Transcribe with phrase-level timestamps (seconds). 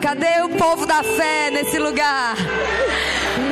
[0.00, 2.36] Cadê o povo da fé nesse lugar?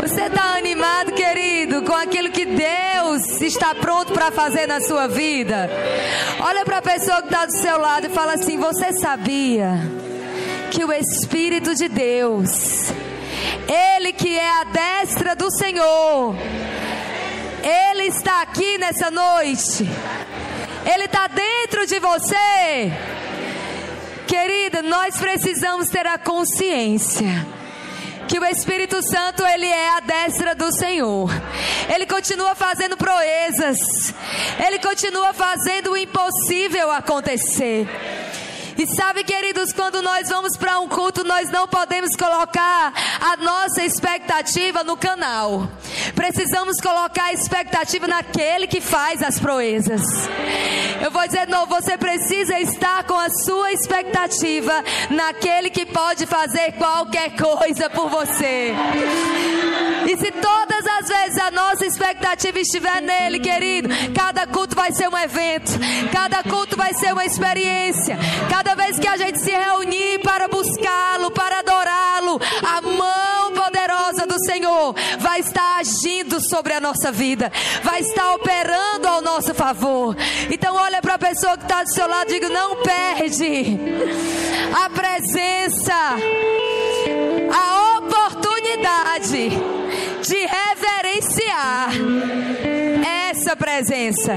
[0.01, 5.69] Você está animado, querido, com aquilo que Deus está pronto para fazer na sua vida?
[6.41, 9.73] Olha para a pessoa que está do seu lado e fala assim: Você sabia
[10.71, 12.93] que o Espírito de Deus,
[13.69, 16.37] Ele que é a destra do Senhor,
[17.63, 19.85] Ele está aqui nessa noite,
[20.85, 22.93] Ele está dentro de você.
[24.27, 27.47] Querida, nós precisamos ter a consciência
[28.27, 31.31] que o Espírito Santo ele é a destra do Senhor.
[31.95, 33.79] Ele continua fazendo proezas.
[34.67, 37.87] Ele continua fazendo o impossível acontecer.
[38.79, 43.83] E sabe, queridos, quando nós vamos para um culto, nós não podemos colocar a nossa
[43.83, 45.67] expectativa no canal.
[46.15, 50.03] Precisamos colocar a expectativa naquele que faz as proezas.
[51.03, 56.27] Eu vou dizer de novo, você precisa estar com a sua expectativa naquele que pode
[56.27, 58.75] fazer qualquer coisa por você.
[60.07, 65.09] E se todas as vezes a nossa expectativa estiver nele, querido, cada culto vai ser
[65.09, 65.73] um evento,
[66.13, 68.17] cada culto vai ser uma experiência,
[68.49, 74.39] cada vez que a gente se reunir para buscá-lo, para adorá-lo, a mão poderosa do
[74.45, 77.51] Senhor vai estar agindo sobre a nossa vida,
[77.83, 80.17] vai estar operando ao nosso favor.
[80.51, 83.79] Então, olha para a pessoa que está do seu lado e diga: não perde
[84.73, 85.95] a presença,
[87.53, 87.86] a
[88.17, 89.51] oportunidade
[90.23, 91.91] de reverenciar
[93.07, 94.33] essa presença.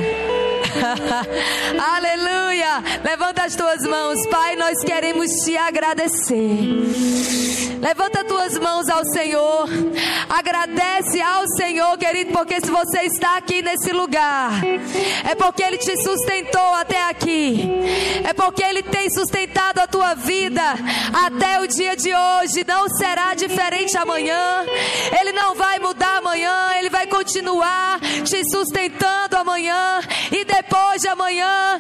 [1.96, 2.84] Aleluia.
[3.04, 4.56] Levanta as tuas mãos, Pai.
[4.56, 6.40] Nós queremos te agradecer.
[7.80, 9.68] Levanta as tuas mãos ao Senhor.
[10.30, 14.52] Agradece ao Senhor, querido, porque se você está aqui nesse lugar,
[15.30, 17.70] é porque Ele te sustentou até aqui.
[18.28, 20.62] É porque Ele tem sustentado a tua vida
[21.26, 22.66] até o dia de hoje.
[22.68, 24.66] Não será diferente amanhã.
[25.20, 26.74] Ele não vai mudar amanhã.
[26.78, 26.89] Ele
[27.30, 30.00] continuar te sustentando amanhã
[30.32, 31.80] e depois de amanhã,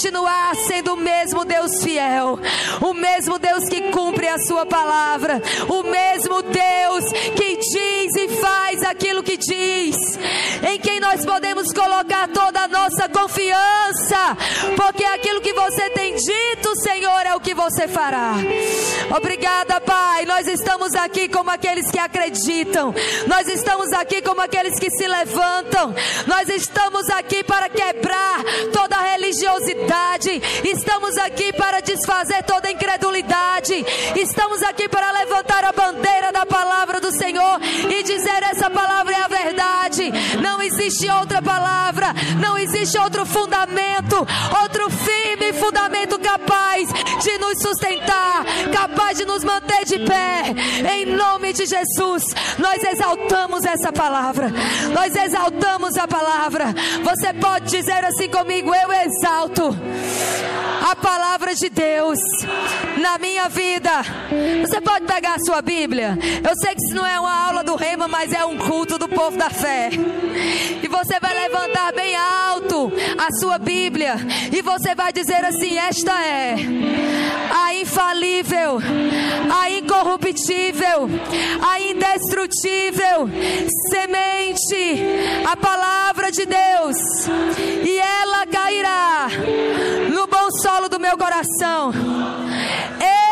[0.00, 2.38] continuar sendo o mesmo Deus fiel,
[2.80, 7.04] o mesmo Deus que cumpre a Sua palavra, o mesmo Deus
[7.36, 10.18] que diz e faz aquilo que diz,
[10.66, 14.38] em quem nós podemos colocar toda a nossa confiança,
[14.74, 18.36] porque aquilo que você tem dito, Senhor, é o que você fará.
[19.14, 20.24] Obrigada, Pai.
[20.24, 22.94] Nós estamos aqui como aqueles que acreditam,
[23.26, 25.94] nós estamos aqui como aqueles que se levantam.
[26.26, 29.89] Nós estamos aqui para quebrar toda religiosidade.
[30.64, 33.84] Estamos aqui para desfazer toda incredulidade.
[34.16, 39.22] Estamos aqui para levantar a bandeira da palavra do Senhor e dizer essa palavra é
[39.22, 40.12] a verdade.
[40.40, 44.26] Não existe outra palavra, não existe outro fundamento,
[44.62, 46.88] outro firme fundamento capaz
[47.22, 50.54] de nos sustentar, capaz de nos manter de pé.
[50.94, 52.24] Em nome de Jesus,
[52.58, 54.50] nós exaltamos essa palavra.
[54.94, 56.74] Nós exaltamos a palavra.
[57.02, 59.79] Você pode dizer assim comigo: Eu exalto
[60.90, 62.18] a palavra de Deus
[63.00, 63.90] na minha vida.
[64.60, 66.18] Você pode pegar a sua Bíblia.
[66.42, 69.08] Eu sei que isso não é uma aula do Rema, mas é um culto do
[69.08, 69.90] povo da fé.
[70.82, 74.14] E você vai levantar bem alto a sua Bíblia
[74.52, 76.56] e você vai dizer assim: Esta é
[77.50, 78.78] a infalível,
[79.60, 81.08] a incorruptível,
[81.60, 83.28] a indestrutível
[83.90, 85.02] semente,
[85.48, 86.96] a palavra de Deus,
[87.84, 89.28] e ela cairá
[90.10, 91.92] no bom solo do meu coração.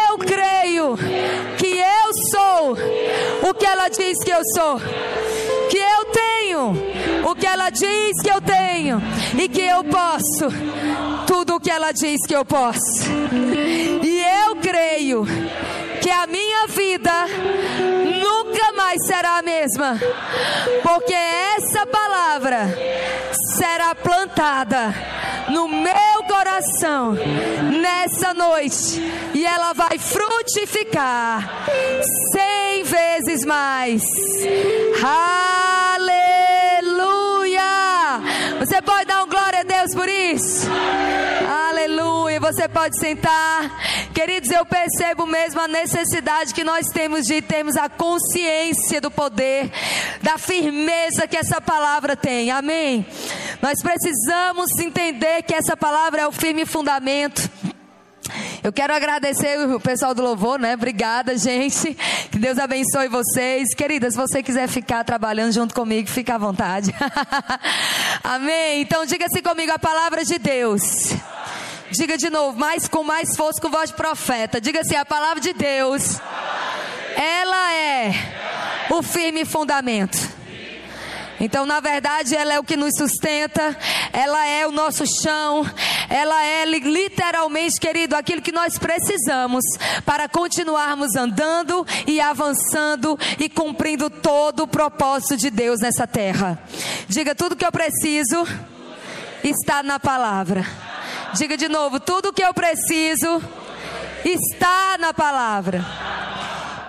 [0.09, 0.97] Eu creio
[1.57, 2.77] que eu sou
[3.49, 4.81] o que ela diz que eu sou
[5.69, 9.03] que eu tenho o que ela diz que eu tenho
[9.39, 10.49] e que eu posso
[11.27, 13.05] tudo que ela diz que eu posso.
[14.03, 15.25] E eu creio
[16.01, 17.13] que a minha vida
[18.23, 19.99] nunca mais será a mesma,
[20.83, 22.69] porque essa palavra
[23.57, 24.95] será plantada
[25.49, 27.15] no meu coração
[27.81, 29.01] nessa noite
[29.35, 31.67] e ela vai frutificar
[32.33, 34.03] cem vezes mais.
[35.97, 36.19] Aleluia!
[38.59, 40.69] Você pode dar um glória a Deus por isso?
[42.49, 44.09] Você pode sentar.
[44.15, 49.71] Queridos, eu percebo mesmo a necessidade que nós temos de termos a consciência do poder,
[50.23, 52.51] da firmeza que essa palavra tem.
[52.51, 53.07] Amém?
[53.61, 57.51] Nós precisamos entender que essa palavra é o firme fundamento.
[58.65, 60.73] Eu quero agradecer o pessoal do louvor, né?
[60.73, 61.95] Obrigada, gente.
[62.31, 63.75] Que Deus abençoe vocês.
[63.75, 66.95] Queridas, se você quiser ficar trabalhando junto comigo, fica à vontade.
[68.25, 68.81] Amém.
[68.81, 71.15] Então diga assim comigo a palavra de Deus
[71.91, 74.61] Diga de novo, mais com mais força com voz de profeta.
[74.61, 76.21] Diga assim: a palavra de Deus,
[77.17, 78.13] ela é
[78.91, 80.39] o firme fundamento.
[81.41, 83.77] Então, na verdade, ela é o que nos sustenta,
[84.13, 85.65] ela é o nosso chão,
[86.11, 89.65] ela é literalmente, querido, aquilo que nós precisamos
[90.05, 96.59] para continuarmos andando e avançando e cumprindo todo o propósito de Deus nessa terra.
[97.09, 98.45] Diga tudo que eu preciso
[99.45, 100.67] está na palavra.
[101.39, 103.41] Diga de novo, tudo que eu preciso
[104.25, 105.87] está na palavra.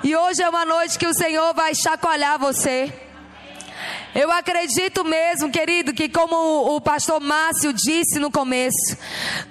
[0.03, 2.91] E hoje é uma noite que o Senhor vai chacoalhar você.
[4.15, 8.97] Eu acredito mesmo, querido, que como o pastor Márcio disse no começo,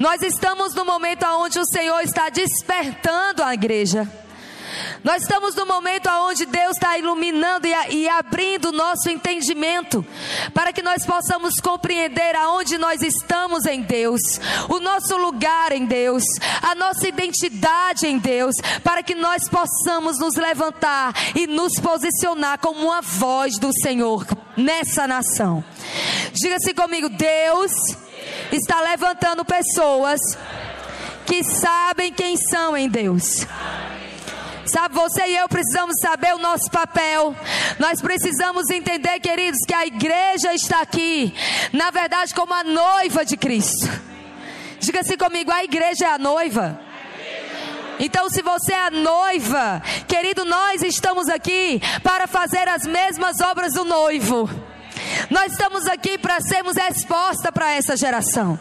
[0.01, 4.11] nós estamos no momento onde o Senhor está despertando a igreja.
[5.03, 10.05] Nós estamos no momento onde Deus está iluminando e, e abrindo o nosso entendimento,
[10.53, 14.21] para que nós possamos compreender aonde nós estamos em Deus,
[14.69, 16.25] o nosso lugar em Deus,
[16.63, 22.87] a nossa identidade em Deus, para que nós possamos nos levantar e nos posicionar como
[22.87, 24.27] uma voz do Senhor
[24.57, 25.65] nessa nação.
[26.33, 27.73] Diga-se comigo: Deus
[28.53, 30.21] está levantando pessoas
[31.27, 33.47] que sabem quem são em Deus.
[34.71, 37.35] Sabe, você e eu precisamos saber o nosso papel.
[37.79, 41.35] Nós precisamos entender, queridos, que a igreja está aqui,
[41.73, 43.89] na verdade, como a noiva de Cristo.
[44.79, 46.79] Diga assim comigo: a igreja é a noiva.
[47.99, 53.73] Então, se você é a noiva, querido, nós estamos aqui para fazer as mesmas obras
[53.73, 54.49] do noivo.
[55.31, 58.59] Nós estamos aqui para sermos resposta para essa geração.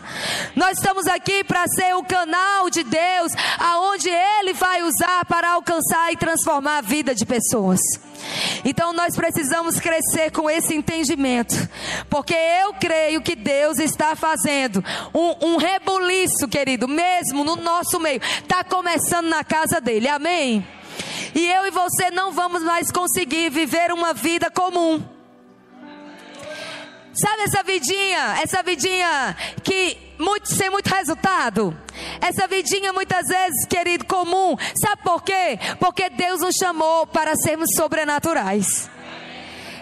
[0.55, 6.11] Nós estamos aqui para ser o canal de Deus, aonde Ele vai usar para alcançar
[6.11, 7.79] e transformar a vida de pessoas.
[8.65, 11.55] Então nós precisamos crescer com esse entendimento,
[12.09, 14.83] porque eu creio que Deus está fazendo
[15.13, 20.65] um, um rebuliço, querido, mesmo no nosso meio, está começando na casa dele, amém?
[21.35, 25.16] E eu e você não vamos mais conseguir viver uma vida comum.
[27.17, 31.75] Sabe essa vidinha, essa vidinha que muito, sem muito resultado?
[32.21, 34.55] Essa vidinha muitas vezes, querido, comum.
[34.79, 35.57] Sabe por quê?
[35.79, 38.87] Porque Deus nos chamou para sermos sobrenaturais.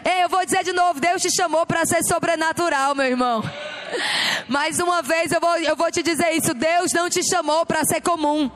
[0.05, 3.43] Ei, eu vou dizer de novo, Deus te chamou para ser sobrenatural, meu irmão.
[4.47, 7.83] Mais uma vez eu vou, eu vou te dizer isso, Deus não te chamou para
[7.83, 8.49] ser comum.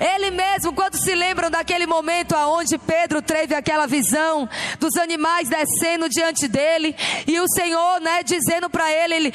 [0.00, 4.48] Ele mesmo, quando se lembram daquele momento aonde Pedro teve aquela visão
[4.78, 6.94] dos animais descendo diante dele
[7.26, 9.32] e o Senhor, né, dizendo para ele, ele,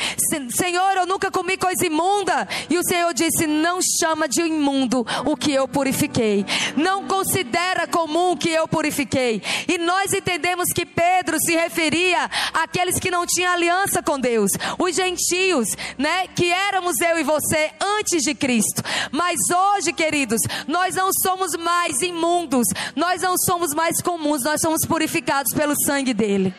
[0.49, 2.47] Senhor, eu nunca comi coisa imunda.
[2.69, 6.45] E o Senhor disse: Não chama de imundo o que eu purifiquei.
[6.75, 9.41] Não considera comum o que eu purifiquei.
[9.67, 14.95] E nós entendemos que Pedro se referia àqueles que não tinham aliança com Deus, os
[14.95, 18.83] gentios, né, que éramos eu e você antes de Cristo.
[19.11, 24.85] Mas hoje, queridos, nós não somos mais imundos, nós não somos mais comuns, nós somos
[24.85, 26.53] purificados pelo sangue dele.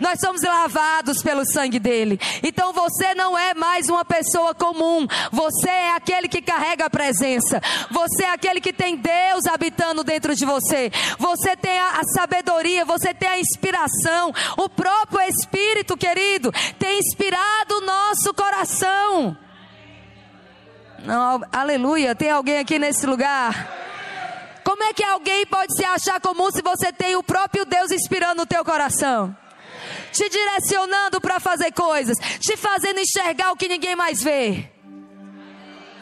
[0.00, 2.20] Nós somos lavados pelo sangue dele.
[2.42, 7.60] Então você não é mais uma pessoa comum, você é aquele que carrega a presença.
[7.90, 10.90] Você é aquele que tem Deus habitando dentro de você.
[11.18, 14.32] Você tem a, sabedoria, você tem a inspiração.
[14.56, 19.36] O próprio Espírito, querido, tem inspirado o nosso coração.
[21.04, 22.14] Não, aleluia.
[22.14, 23.78] Tem alguém aqui nesse lugar?
[24.64, 28.36] Como é que alguém pode se achar comum se você tem o próprio Deus inspirando
[28.36, 29.36] no teu coração?
[30.12, 34.68] Te direcionando para fazer coisas, te fazendo enxergar o que ninguém mais vê.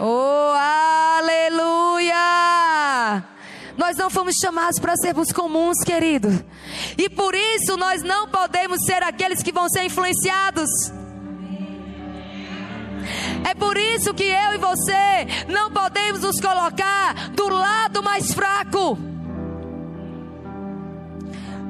[0.01, 0.53] Oh,
[1.19, 2.15] aleluia!
[3.77, 6.45] Nós não fomos chamados para sermos comuns, querido.
[6.97, 10.69] E por isso nós não podemos ser aqueles que vão ser influenciados.
[13.49, 18.99] É por isso que eu e você não podemos nos colocar do lado mais fraco.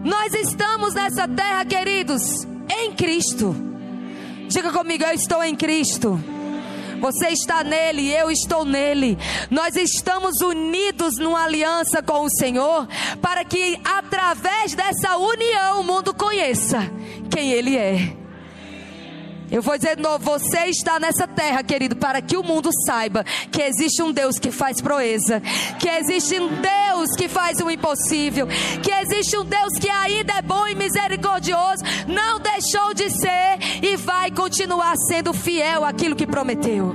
[0.04, 3.54] Nós estamos nessa terra, queridos, em Cristo.
[4.48, 6.18] Diga comigo, eu estou em Cristo.
[7.00, 9.18] Você está nele, eu estou nele.
[9.50, 12.88] Nós estamos unidos numa aliança com o Senhor,
[13.20, 16.90] para que através dessa união o mundo conheça
[17.30, 18.16] quem Ele é.
[19.50, 23.24] Eu vou dizer de novo: você está nessa terra, querido, para que o mundo saiba
[23.50, 25.40] que existe um Deus que faz proeza,
[25.78, 28.46] que existe um Deus que faz o impossível,
[28.82, 33.96] que existe um Deus que ainda é bom e misericordioso, não deixou de ser e
[33.96, 36.94] vai continuar sendo fiel àquilo que prometeu.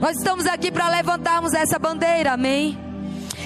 [0.00, 2.87] Nós estamos aqui para levantarmos essa bandeira, amém?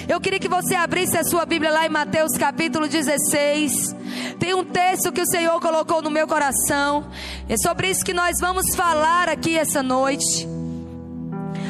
[0.07, 3.95] Eu queria que você abrisse a sua Bíblia lá em Mateus capítulo 16.
[4.37, 7.09] Tem um texto que o Senhor colocou no meu coração.
[7.47, 10.47] É sobre isso que nós vamos falar aqui essa noite.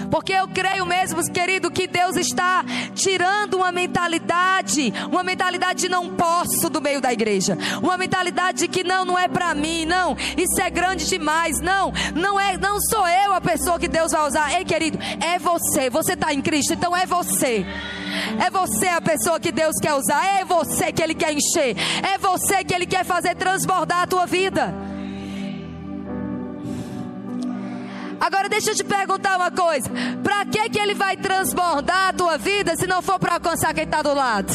[0.09, 2.63] Porque eu creio mesmo, querido, que Deus está
[2.93, 8.67] tirando uma mentalidade, uma mentalidade de não posso do meio da igreja, uma mentalidade de
[8.67, 12.79] que não, não é para mim, não, isso é grande demais, não, não é, não
[12.79, 14.53] sou eu a pessoa que Deus vai usar.
[14.53, 15.89] Ei, querido, é você.
[15.89, 17.65] Você está em Cristo, então é você.
[18.45, 20.23] É você a pessoa que Deus quer usar.
[20.39, 21.75] É você que Ele quer encher.
[22.03, 24.73] É você que Ele quer fazer transbordar a tua vida.
[28.23, 29.89] Agora deixa eu te perguntar uma coisa:
[30.23, 33.83] para que que ele vai transbordar a tua vida se não for para alcançar quem
[33.83, 34.53] está do lado?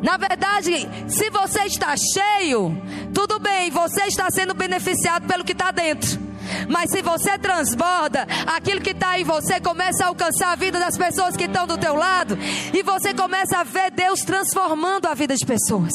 [0.00, 2.80] Na verdade, se você está cheio,
[3.12, 6.25] tudo bem, você está sendo beneficiado pelo que está dentro.
[6.68, 10.96] Mas se você transborda, aquilo que está em você começa a alcançar a vida das
[10.96, 12.38] pessoas que estão do teu lado
[12.72, 15.92] e você começa a ver Deus transformando a vida de pessoas.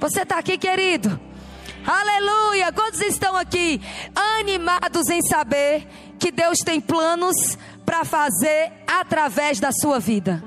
[0.00, 1.20] Você está aqui, querido?
[1.86, 2.72] Aleluia!
[2.72, 3.80] Quantos estão aqui
[4.38, 5.86] animados em saber
[6.18, 10.42] que Deus tem planos para fazer através da sua vida?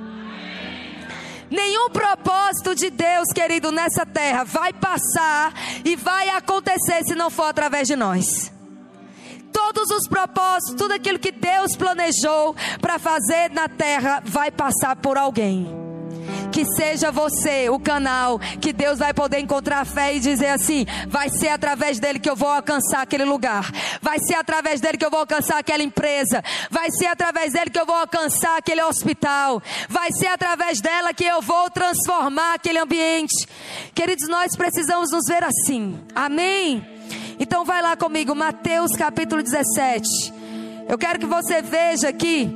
[1.49, 7.45] Nenhum propósito de Deus, querido, nessa terra vai passar e vai acontecer se não for
[7.45, 8.54] através de nós
[9.55, 15.17] todos os propósitos, tudo aquilo que Deus planejou para fazer na terra vai passar por
[15.17, 15.65] alguém.
[16.51, 21.29] Que seja você o canal que Deus vai poder encontrar fé e dizer assim: vai
[21.29, 23.71] ser através dele que eu vou alcançar aquele lugar,
[24.01, 27.79] vai ser através dele que eu vou alcançar aquela empresa, vai ser através dele que
[27.79, 33.47] eu vou alcançar aquele hospital, vai ser através dela que eu vou transformar aquele ambiente.
[33.93, 36.94] Queridos, nós precisamos nos ver assim, amém?
[37.39, 40.33] Então vai lá comigo, Mateus capítulo 17.
[40.87, 42.55] Eu quero que você veja aqui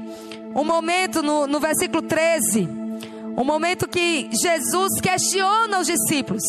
[0.56, 2.68] um momento no, no versículo 13.
[3.38, 6.44] Um momento que Jesus questiona os discípulos: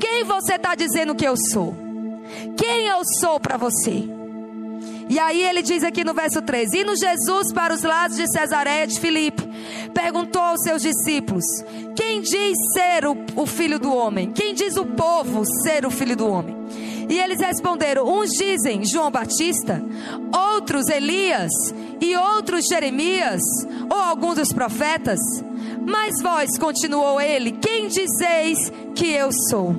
[0.00, 1.74] Quem você está dizendo que eu sou?
[2.56, 4.08] Quem eu sou para você?
[5.08, 8.86] E aí ele diz aqui no verso 13: Indo Jesus para os lados de Cesareia
[8.86, 9.42] de Filipe,
[9.92, 11.44] perguntou aos seus discípulos:
[11.94, 14.32] Quem diz ser o, o filho do homem?
[14.32, 16.56] Quem diz o povo ser o filho do homem?
[17.08, 19.82] E eles responderam: Uns dizem João Batista,
[20.32, 21.52] outros Elias,
[22.00, 23.42] e outros Jeremias,
[23.90, 25.18] ou algum dos profetas.
[25.86, 29.74] Mas vós, continuou ele, quem dizeis que eu sou?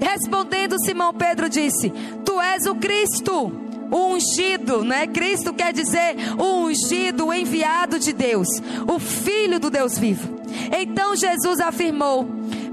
[0.00, 1.90] Respondendo Simão Pedro disse:
[2.24, 3.52] Tu és o Cristo,
[3.90, 5.06] o ungido, né?
[5.06, 8.48] Cristo quer dizer o ungido, o enviado de Deus,
[8.86, 10.38] o filho do Deus vivo.
[10.76, 12.24] Então Jesus afirmou: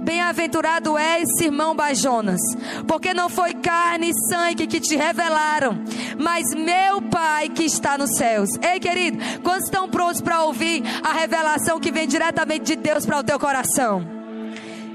[0.05, 2.39] Bem-aventurado és, irmão Bajonas,
[2.87, 5.79] porque não foi carne e sangue que te revelaram,
[6.19, 8.49] mas meu Pai que está nos céus.
[8.61, 13.19] Ei, querido, quantos estão prontos para ouvir a revelação que vem diretamente de Deus para
[13.19, 14.14] o teu coração?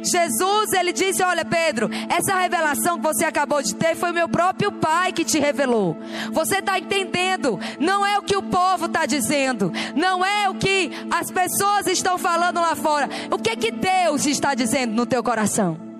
[0.02, 4.72] Jesus, ele disse: Olha, Pedro, essa revelação que você acabou de ter foi meu próprio
[4.72, 5.96] Pai que te revelou.
[6.32, 7.58] Você está entendendo?
[7.78, 12.18] Não é o que o povo está dizendo, não é o que as pessoas estão
[12.18, 13.08] falando lá fora.
[13.30, 15.90] O que que Deus está dizendo no teu coração?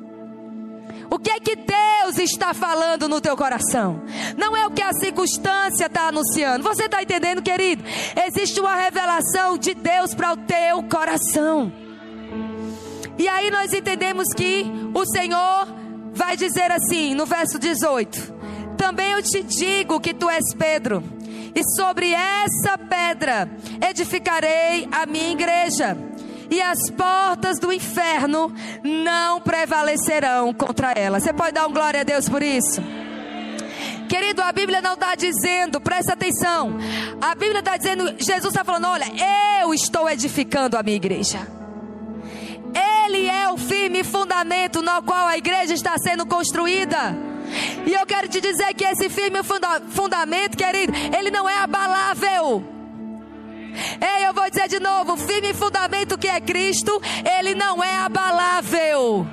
[1.11, 4.01] O que é que Deus está falando no teu coração?
[4.37, 6.63] Não é o que a circunstância está anunciando.
[6.63, 7.83] Você está entendendo, querido?
[8.27, 11.90] Existe uma revelação de Deus para o teu coração.
[13.21, 15.69] E aí nós entendemos que o Senhor
[16.15, 18.19] vai dizer assim, no verso 18:
[18.79, 21.05] Também eu te digo que tu és Pedro,
[21.55, 23.47] e sobre essa pedra
[23.91, 25.99] edificarei a minha igreja,
[26.51, 28.51] e as portas do inferno
[28.83, 31.21] não prevalecerão contra ela.
[31.21, 32.83] Você pode dar um glória a Deus por isso?
[34.09, 36.79] Querido, a Bíblia não está dizendo, presta atenção.
[37.21, 39.05] A Bíblia está dizendo, Jesus está falando: olha,
[39.61, 41.60] eu estou edificando a minha igreja.
[42.75, 47.17] Ele é o firme fundamento no qual a igreja está sendo construída.
[47.87, 52.63] E eu quero te dizer que esse firme funda fundamento, querido, ele não é abalável.
[54.01, 57.01] Ei, eu vou dizer de novo: o firme fundamento que é Cristo,
[57.39, 59.27] ele não é abalável.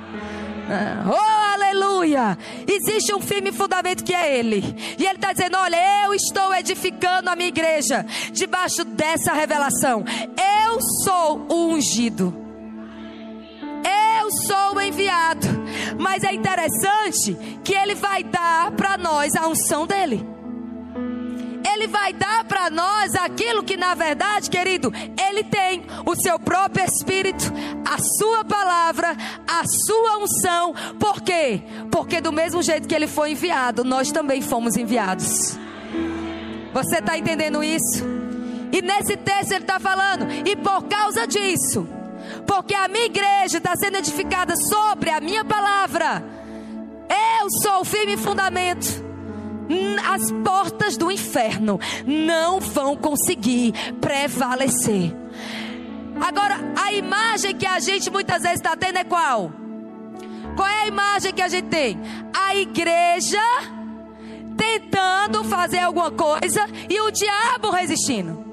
[1.10, 2.36] Oh, aleluia!
[2.66, 4.62] Existe um firme fundamento que é Ele.
[4.98, 10.04] E Ele está dizendo: Olha, eu estou edificando a minha igreja debaixo dessa revelação.
[10.66, 12.47] Eu sou o ungido.
[13.84, 15.46] Eu sou o enviado.
[15.98, 20.38] Mas é interessante que ele vai dar para nós a unção dele.
[21.78, 26.84] Ele vai dar para nós aquilo que, na verdade, querido, Ele tem: o seu próprio
[26.84, 27.52] Espírito,
[27.84, 29.16] a Sua palavra,
[29.46, 30.74] a Sua unção.
[30.98, 31.62] Por quê?
[31.90, 35.58] Porque, do mesmo jeito que Ele foi enviado, nós também fomos enviados.
[36.72, 38.04] Você está entendendo isso?
[38.72, 41.88] E nesse texto Ele está falando, e por causa disso,
[42.46, 46.24] porque a minha igreja está sendo edificada sobre a minha palavra.
[47.40, 49.06] Eu sou o firme fundamento.
[50.10, 55.14] As portas do inferno não vão conseguir prevalecer.
[56.20, 59.52] Agora, a imagem que a gente muitas vezes está tendo é qual?
[60.56, 62.00] Qual é a imagem que a gente tem?
[62.34, 63.40] A igreja
[64.56, 68.47] tentando fazer alguma coisa e o diabo resistindo.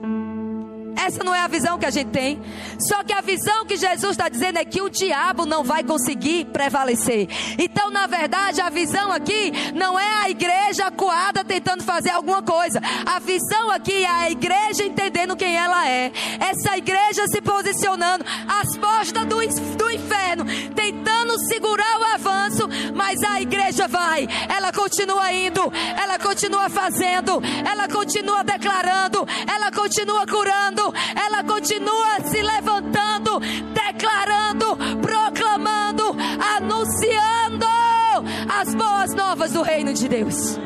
[0.95, 2.41] Essa não é a visão que a gente tem.
[2.79, 6.45] Só que a visão que Jesus está dizendo é que o diabo não vai conseguir
[6.45, 7.27] prevalecer.
[7.57, 12.81] Então, na verdade, a visão aqui não é a igreja acuada tentando fazer alguma coisa.
[13.05, 16.11] A visão aqui é a igreja entendendo quem ela é.
[16.39, 22.14] Essa igreja se posicionando às portas do, do inferno, tentando segurar o
[23.15, 24.27] mas a igreja vai.
[24.49, 32.41] Ela continua indo, ela continua fazendo, ela continua declarando, ela continua curando, ela continua se
[32.41, 33.39] levantando,
[33.73, 36.15] declarando, proclamando,
[36.57, 37.65] anunciando
[38.49, 40.57] as boas novas do reino de Deus.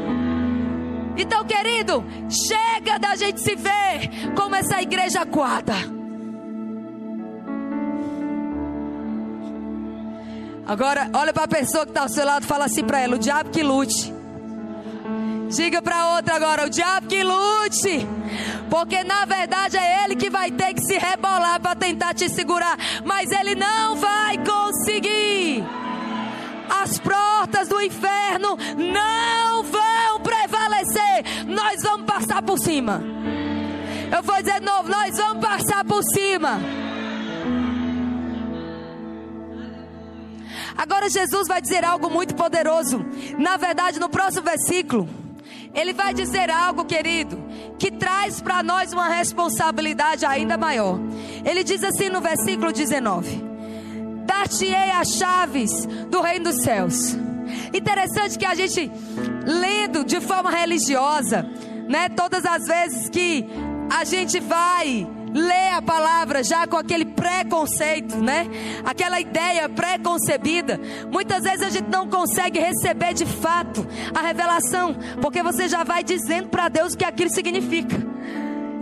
[1.17, 5.75] Então, querido, chega da gente se ver como essa igreja acuada.
[10.69, 13.17] Agora, olha para a pessoa que está ao seu lado fala assim para ela: o
[13.17, 14.13] diabo que lute.
[15.49, 18.07] Diga para outra agora: o diabo que lute.
[18.69, 22.77] Porque na verdade é ele que vai ter que se rebolar para tentar te segurar.
[23.03, 25.65] Mas ele não vai conseguir.
[26.69, 31.47] As portas do inferno não vão prevalecer.
[31.47, 33.01] Nós vamos passar por cima.
[34.15, 36.59] Eu vou dizer de novo: nós vamos passar por cima.
[40.79, 43.05] Agora Jesus vai dizer algo muito poderoso.
[43.37, 45.09] Na verdade, no próximo versículo,
[45.75, 47.37] ele vai dizer algo, querido,
[47.77, 50.97] que traz para nós uma responsabilidade ainda maior.
[51.43, 53.43] Ele diz assim no versículo 19:
[54.25, 57.13] Dar-te-ei as chaves do reino dos céus.
[57.73, 58.89] Interessante que a gente,
[59.45, 61.45] lendo de forma religiosa,
[61.89, 63.45] né, todas as vezes que
[63.89, 68.47] a gente vai lê a palavra já com aquele preconceito, né?
[68.83, 70.79] Aquela ideia preconcebida.
[71.11, 76.03] Muitas vezes a gente não consegue receber de fato a revelação, porque você já vai
[76.03, 77.97] dizendo para Deus o que aquilo significa.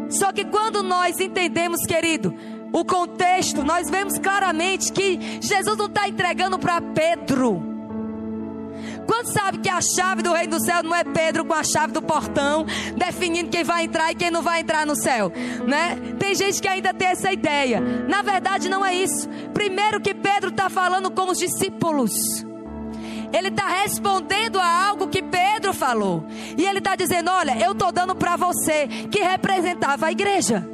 [0.09, 2.33] Só que quando nós entendemos, querido,
[2.71, 7.76] o contexto, nós vemos claramente que Jesus não está entregando para Pedro
[9.07, 11.93] Quanto sabe que a chave do reino do céu não é Pedro com a chave
[11.93, 12.65] do portão,
[12.95, 15.31] definindo quem vai entrar e quem não vai entrar no céu,
[15.65, 15.97] né?
[16.19, 17.79] Tem gente que ainda tem essa ideia.
[17.79, 19.27] Na verdade, não é isso.
[19.53, 22.45] Primeiro que Pedro está falando com os discípulos.
[23.33, 26.25] Ele está respondendo a algo que Pedro falou.
[26.57, 30.67] E ele está dizendo: Olha, eu estou dando para você que representava a igreja.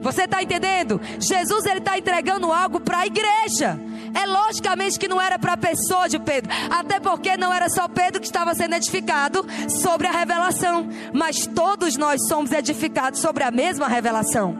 [0.00, 1.00] Você está entendendo?
[1.18, 3.78] Jesus ele está entregando algo para a igreja.
[4.14, 7.88] É logicamente que não era para a pessoa de Pedro, até porque não era só
[7.88, 13.50] Pedro que estava sendo edificado sobre a revelação, mas todos nós somos edificados sobre a
[13.50, 14.56] mesma revelação.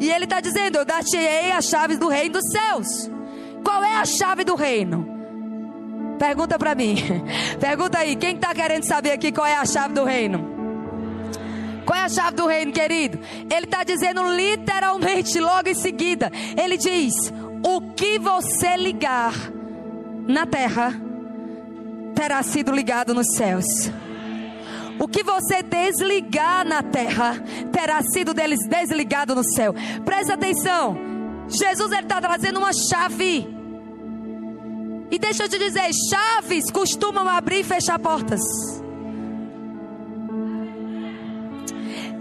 [0.00, 3.10] E ele está dizendo: Eu dar-te-ei as chaves do reino dos céus.
[3.64, 5.16] Qual é a chave do reino?
[6.18, 6.96] Pergunta para mim.
[7.60, 10.56] Pergunta aí, quem está querendo saber aqui qual é a chave do reino?
[11.84, 13.18] Qual é a chave do reino, querido?
[13.48, 17.14] Ele está dizendo literalmente, logo em seguida, ele diz:
[17.64, 19.34] o que você ligar
[20.26, 20.94] na terra
[22.14, 23.66] terá sido ligado nos céus.
[24.98, 27.36] O que você desligar na terra
[27.70, 29.74] terá sido desligado no céu.
[30.04, 30.96] Presta atenção.
[31.48, 33.46] Jesus está trazendo uma chave.
[35.10, 38.40] E deixa eu te dizer: chaves costumam abrir e fechar portas.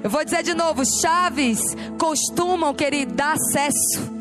[0.03, 1.59] Eu vou dizer de novo: chaves
[1.97, 4.14] costumam, querido, dar acesso.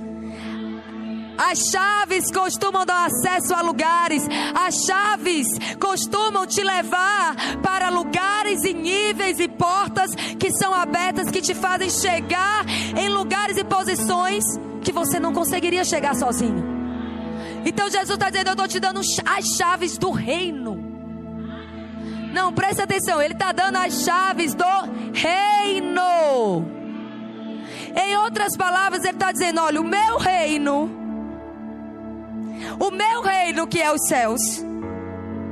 [1.36, 4.26] As chaves costumam dar acesso a lugares.
[4.54, 5.46] As chaves
[5.80, 11.90] costumam te levar para lugares e níveis e portas que são abertas que te fazem
[11.90, 12.64] chegar
[12.96, 14.44] em lugares e posições
[14.82, 16.64] que você não conseguiria chegar sozinho.
[17.64, 20.92] Então Jesus está dizendo: Eu estou te dando as chaves do reino.
[22.32, 24.64] Não, preste atenção, Ele está dando as chaves do
[25.12, 26.72] reino.
[27.96, 31.03] Em outras palavras, Ele está dizendo: Olha, o meu reino
[32.78, 34.40] o meu reino que é os céus.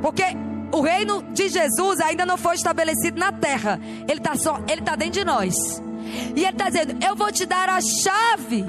[0.00, 0.24] Porque
[0.72, 3.80] o reino de Jesus ainda não foi estabelecido na terra.
[4.08, 5.54] Ele está só, ele está dentro de nós.
[6.34, 8.64] E ele está dizendo: Eu vou te dar a chave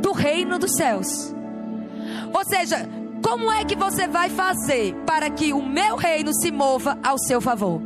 [0.00, 1.34] do reino dos céus.
[2.32, 2.88] Ou seja,
[3.22, 7.40] como é que você vai fazer para que o meu reino se mova ao seu
[7.40, 7.80] favor?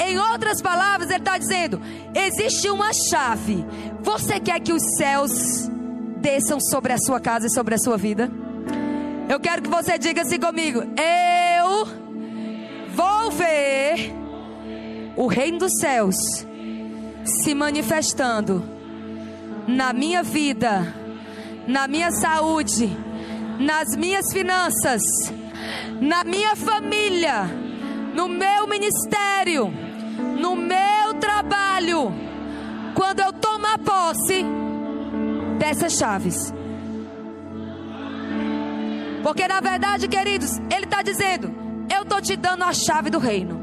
[0.00, 1.80] Em outras palavras, ele está dizendo:
[2.14, 3.64] existe uma chave.
[4.02, 5.68] Você quer que os céus
[6.20, 8.30] desçam sobre a sua casa e sobre a sua vida?
[9.28, 11.86] Eu quero que você diga assim comigo: Eu
[12.94, 14.10] vou ver
[15.16, 16.16] o reino dos céus
[17.24, 18.64] se manifestando
[19.66, 20.94] na minha vida,
[21.66, 22.88] na minha saúde,
[23.58, 25.02] nas minhas finanças,
[26.00, 27.44] na minha família,
[28.14, 29.70] no meu ministério,
[30.40, 32.14] no meu trabalho,
[32.94, 34.42] quando eu tomar posse
[35.58, 36.50] dessas chaves.
[39.28, 41.54] Porque na verdade, queridos, Ele está dizendo:
[41.94, 43.60] Eu estou te dando a chave do reino.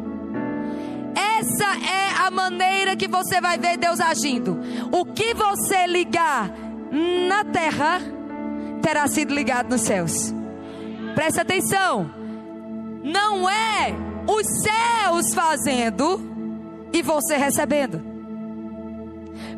[1.15, 4.60] Essa é a maneira que você vai ver Deus agindo.
[4.91, 6.51] O que você ligar
[7.28, 7.99] na terra
[8.80, 10.32] terá sido ligado nos céus.
[11.15, 12.12] Presta atenção.
[13.04, 13.91] Não é
[14.28, 16.21] os céus fazendo
[16.93, 18.04] e você recebendo.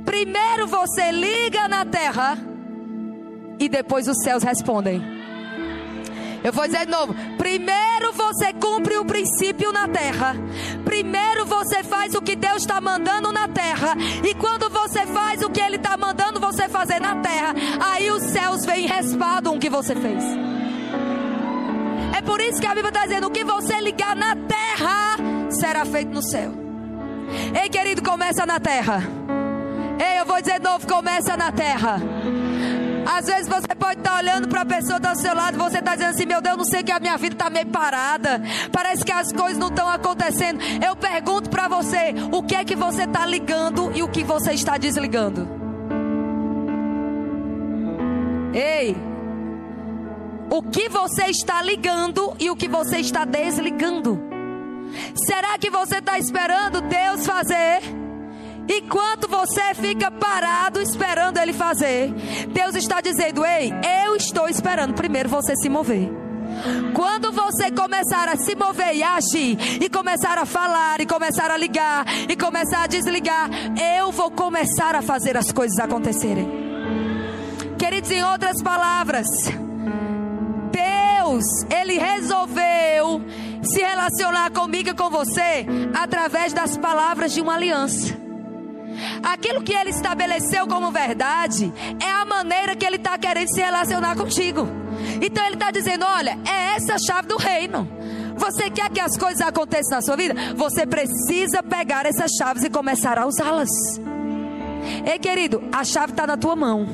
[0.06, 2.38] Primeiro você liga na terra
[3.60, 5.17] e depois os céus respondem.
[6.48, 10.34] Eu vou dizer de novo: primeiro você cumpre o princípio na terra.
[10.86, 13.98] Primeiro você faz o que Deus está mandando na terra.
[14.24, 18.24] E quando você faz o que Ele está mandando você fazer na terra, aí os
[18.24, 20.24] céus vêm e o que você fez.
[22.18, 25.18] É por isso que a Bíblia está dizendo: o que você ligar na terra
[25.50, 26.54] será feito no céu.
[27.62, 29.04] Ei, querido, começa na terra.
[30.00, 32.00] Ei, eu vou dizer de novo: começa na terra.
[33.08, 36.10] Às vezes você pode estar olhando para a pessoa do seu lado, você está dizendo
[36.10, 38.42] assim: Meu Deus, não sei que a minha vida está meio parada.
[38.70, 40.60] Parece que as coisas não estão acontecendo.
[40.86, 44.52] Eu pergunto para você: o que é que você está ligando e o que você
[44.52, 45.48] está desligando?
[48.54, 48.98] Ei,
[50.50, 54.22] o que você está ligando e o que você está desligando?
[55.16, 58.07] Será que você está esperando Deus fazer?
[58.70, 62.12] Enquanto você fica parado esperando Ele fazer,
[62.50, 63.74] Deus está dizendo: Ei,
[64.06, 66.10] eu estou esperando primeiro você se mover.
[66.94, 71.58] Quando você começar a se mover e agir, e começar a falar, e começar a
[71.58, 73.50] ligar, e começar a desligar,
[73.98, 76.48] eu vou começar a fazer as coisas acontecerem.
[77.78, 79.28] Queridos, em outras palavras,
[80.72, 83.22] Deus, Ele resolveu
[83.62, 88.27] se relacionar comigo e com você através das palavras de uma aliança.
[89.24, 94.16] Aquilo que ele estabeleceu como verdade é a maneira que ele está querendo se relacionar
[94.16, 94.68] contigo.
[95.22, 97.88] Então ele está dizendo: olha, é essa a chave do reino.
[98.38, 100.36] Você quer que as coisas aconteçam na sua vida?
[100.56, 103.70] Você precisa pegar essas chaves e começar a usá-las.
[105.06, 106.88] Ei, querido, a chave está na tua mão.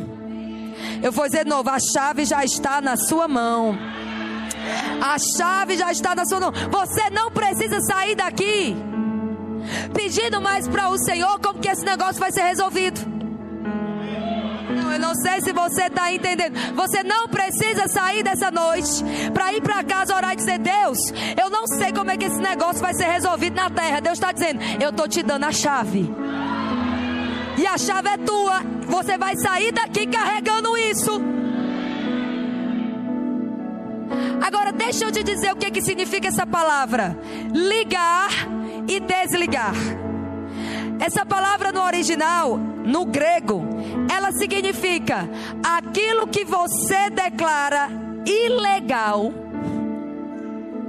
[1.02, 3.78] Eu vou dizer de novo: a chave já está na sua mão.
[5.02, 6.52] A chave já está na sua mão.
[6.72, 8.76] Você não precisa sair daqui
[9.94, 13.00] pedindo mais para o Senhor como que esse negócio vai ser resolvido.
[14.70, 16.56] Não, eu não sei se você está entendendo.
[16.76, 20.98] Você não precisa sair dessa noite para ir para casa orar e dizer: Deus,
[21.42, 24.00] eu não sei como é que esse negócio vai ser resolvido na terra.
[24.00, 26.10] Deus está dizendo: Eu estou te dando a chave.
[27.58, 28.62] E a chave é tua.
[28.88, 31.22] Você vai sair daqui carregando isso.
[34.42, 37.18] Agora, deixa eu te dizer o que, que significa essa palavra:
[37.54, 38.30] ligar
[38.88, 39.76] e desligar.
[41.00, 43.64] Essa palavra no original, no grego,
[44.14, 45.28] ela significa
[45.64, 47.90] aquilo que você declara
[48.26, 49.34] ilegal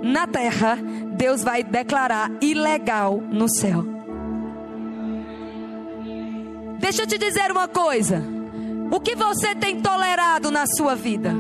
[0.05, 0.79] na terra,
[1.17, 3.85] Deus vai declarar ilegal no céu.
[6.79, 8.23] Deixa eu te dizer uma coisa.
[8.91, 11.33] O que você tem tolerado na sua vida?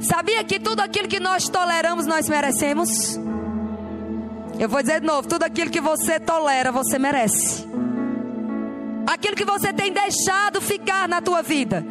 [0.00, 3.16] Sabia que tudo aquilo que nós toleramos nós merecemos?
[4.58, 7.66] Eu vou dizer de novo: tudo aquilo que você tolera, você merece.
[9.06, 11.84] Aquilo que você tem deixado ficar na tua vida,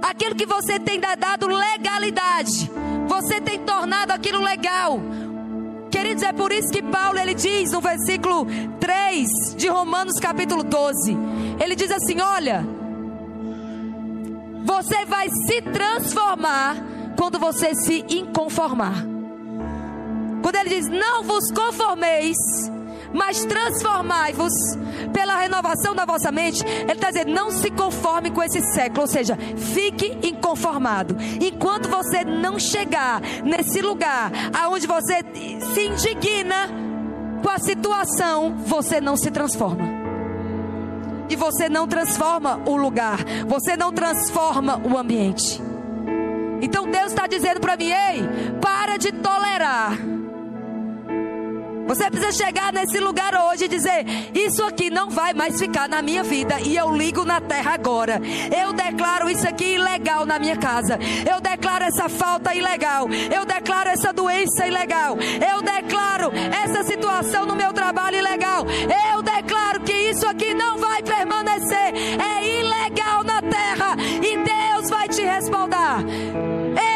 [0.00, 2.70] aquilo que você tem dado legalidade,
[3.06, 5.00] você tem tornado aquilo legal.
[5.90, 8.46] Queridos, é por isso que Paulo ele diz no versículo
[8.78, 11.16] 3 de Romanos capítulo 12,
[11.60, 12.64] ele diz assim: "Olha,
[14.64, 16.76] você vai se transformar
[17.16, 19.17] quando você se inconformar.
[20.42, 22.36] Quando ele diz: Não vos conformeis,
[23.12, 24.52] mas transformai-vos
[25.12, 26.64] pela renovação da vossa mente.
[26.64, 31.16] Ele está dizendo: não se conforme com esse século, ou seja, fique inconformado.
[31.40, 35.24] Enquanto você não chegar nesse lugar aonde você
[35.74, 36.68] se indigna
[37.42, 39.98] com a situação, você não se transforma.
[41.30, 45.67] E você não transforma o lugar, você não transforma o ambiente.
[46.60, 48.22] Então Deus está dizendo para mim: ei,
[48.60, 50.18] para de tolerar.
[51.88, 56.02] Você precisa chegar nesse lugar hoje e dizer: Isso aqui não vai mais ficar na
[56.02, 56.60] minha vida.
[56.60, 58.20] E eu ligo na terra agora.
[58.54, 60.98] Eu declaro isso aqui ilegal na minha casa.
[61.26, 63.08] Eu declaro essa falta ilegal.
[63.34, 65.16] Eu declaro essa doença ilegal.
[65.16, 66.30] Eu declaro
[66.62, 68.66] essa situação no meu trabalho ilegal.
[69.10, 71.94] Eu declaro que isso aqui não vai permanecer.
[72.20, 72.67] É ilegal
[75.18, 76.04] te respaldar.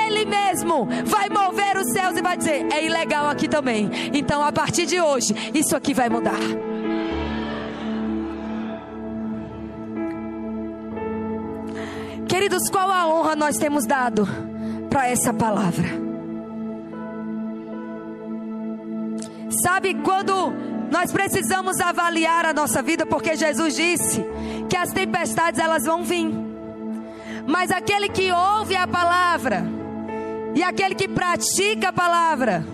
[0.07, 3.91] Ele mesmo vai mover os céus e vai dizer: é ilegal aqui também.
[4.13, 6.39] Então, a partir de hoje, isso aqui vai mudar.
[12.29, 14.27] Queridos, qual a honra nós temos dado
[14.89, 15.89] para essa palavra?
[19.63, 20.53] Sabe quando
[20.91, 24.25] nós precisamos avaliar a nossa vida, porque Jesus disse
[24.69, 26.52] que as tempestades elas vão vir.
[27.47, 29.65] Mas aquele que ouve a palavra
[30.55, 32.65] e aquele que pratica a palavra,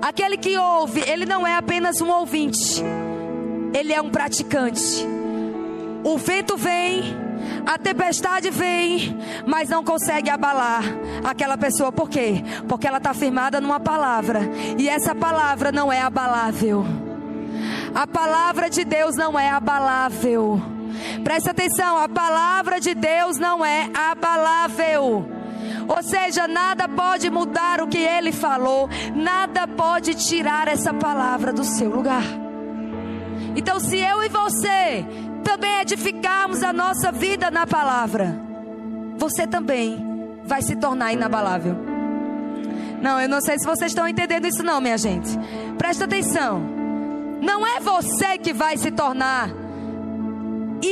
[0.00, 2.82] aquele que ouve, ele não é apenas um ouvinte,
[3.72, 5.06] ele é um praticante.
[6.04, 7.16] O vento vem,
[7.66, 10.84] a tempestade vem, mas não consegue abalar
[11.24, 11.90] aquela pessoa.
[11.90, 12.44] Por quê?
[12.68, 14.40] Porque ela está firmada numa palavra.
[14.78, 16.84] E essa palavra não é abalável.
[17.94, 20.73] A palavra de Deus não é abalável.
[21.22, 25.26] Presta atenção, a palavra de Deus não é abalável.
[25.86, 31.64] Ou seja, nada pode mudar o que ele falou, nada pode tirar essa palavra do
[31.64, 32.24] seu lugar.
[33.56, 35.04] Então, se eu e você
[35.42, 38.40] também edificarmos a nossa vida na palavra,
[39.16, 40.04] você também
[40.44, 41.76] vai se tornar inabalável.
[43.00, 45.28] Não, eu não sei se vocês estão entendendo isso, não, minha gente.
[45.76, 46.62] Presta atenção.
[47.40, 49.50] Não é você que vai se tornar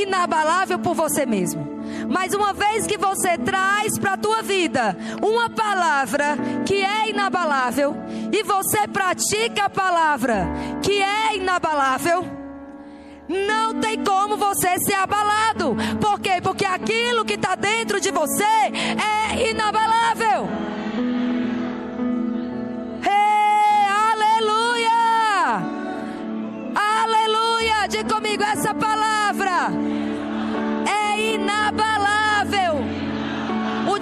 [0.01, 1.73] inabalável por você mesmo.
[2.09, 7.95] Mas uma vez que você traz para a tua vida uma palavra que é inabalável
[8.31, 10.47] e você pratica a palavra
[10.81, 12.25] que é inabalável,
[13.27, 15.75] não tem como você ser abalado.
[16.01, 16.41] Por quê?
[16.41, 20.47] Porque aquilo que está dentro de você é inabalável.
[23.05, 25.61] Hey, aleluia!
[26.75, 27.87] Aleluia!
[27.87, 29.12] Diga comigo essa palavra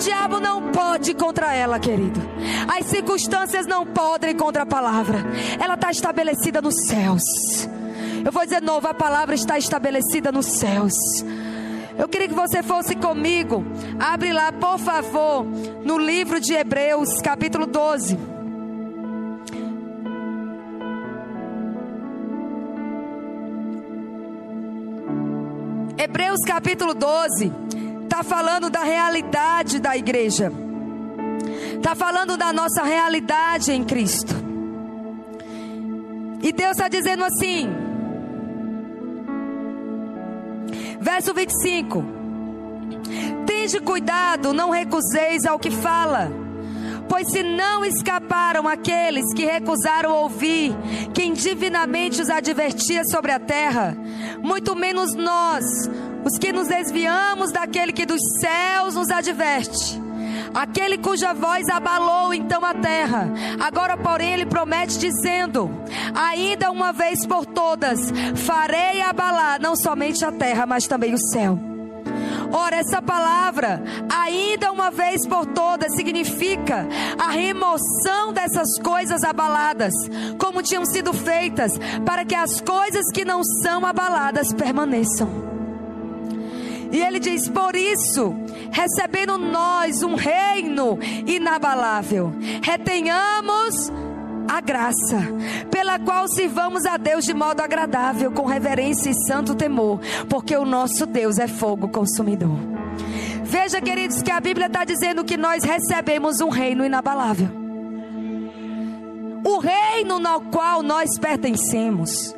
[0.01, 2.19] diabo não pode contra ela, querido.
[2.67, 5.19] As circunstâncias não podem contra a palavra.
[5.59, 7.23] Ela está estabelecida nos céus.
[8.25, 10.93] Eu vou dizer novo: a palavra está estabelecida nos céus.
[11.97, 13.63] Eu queria que você fosse comigo.
[13.99, 15.45] Abre lá, por favor,
[15.83, 18.17] no livro de Hebreus, capítulo 12.
[25.97, 27.51] Hebreus capítulo 12
[28.12, 30.52] está falando da realidade da igreja,
[31.78, 34.36] está falando da nossa realidade em Cristo.
[36.43, 37.74] E Deus está dizendo assim,
[41.00, 42.04] Verso 25:
[43.45, 46.30] Tende cuidado, não recuseis ao que fala,
[47.08, 50.76] pois se não escaparam aqueles que recusaram ouvir
[51.13, 53.97] quem divinamente os advertia sobre a terra,
[54.43, 55.63] muito menos nós,
[56.23, 60.01] os que nos desviamos daquele que dos céus nos adverte
[60.53, 63.31] aquele cuja voz abalou então a terra.
[63.60, 65.69] Agora, porém, ele promete dizendo:
[66.13, 71.57] Ainda uma vez por todas, farei abalar não somente a terra, mas também o céu.
[72.53, 73.81] Ora, essa palavra,
[74.13, 76.86] ainda uma vez por todas, significa
[77.17, 79.93] a remoção dessas coisas abaladas,
[80.38, 81.71] como tinham sido feitas,
[82.05, 85.50] para que as coisas que não são abaladas permaneçam.
[86.91, 88.36] E ele diz: Por isso,
[88.71, 93.91] recebendo nós um reino inabalável, retenhamos
[94.49, 95.19] a graça,
[95.69, 99.99] pela qual sirvamos a Deus de modo agradável, com reverência e santo temor,
[100.30, 102.58] porque o nosso Deus é fogo consumidor.
[103.43, 107.49] Veja, queridos, que a Bíblia está dizendo que nós recebemos um reino inabalável.
[109.45, 112.36] O reino no qual nós pertencemos.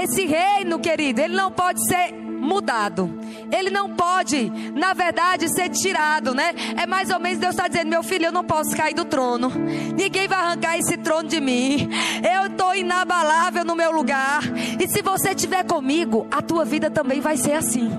[0.00, 3.08] Esse reino, querido, ele não pode ser mudado.
[3.50, 6.52] Ele não pode, na verdade, ser tirado, né?
[6.76, 9.50] É mais ou menos Deus está dizendo: meu filho, eu não posso cair do trono.
[9.96, 11.88] Ninguém vai arrancar esse trono de mim.
[12.22, 14.42] Eu estou inabalável no meu lugar.
[14.80, 17.90] E se você estiver comigo, a tua vida também vai ser assim.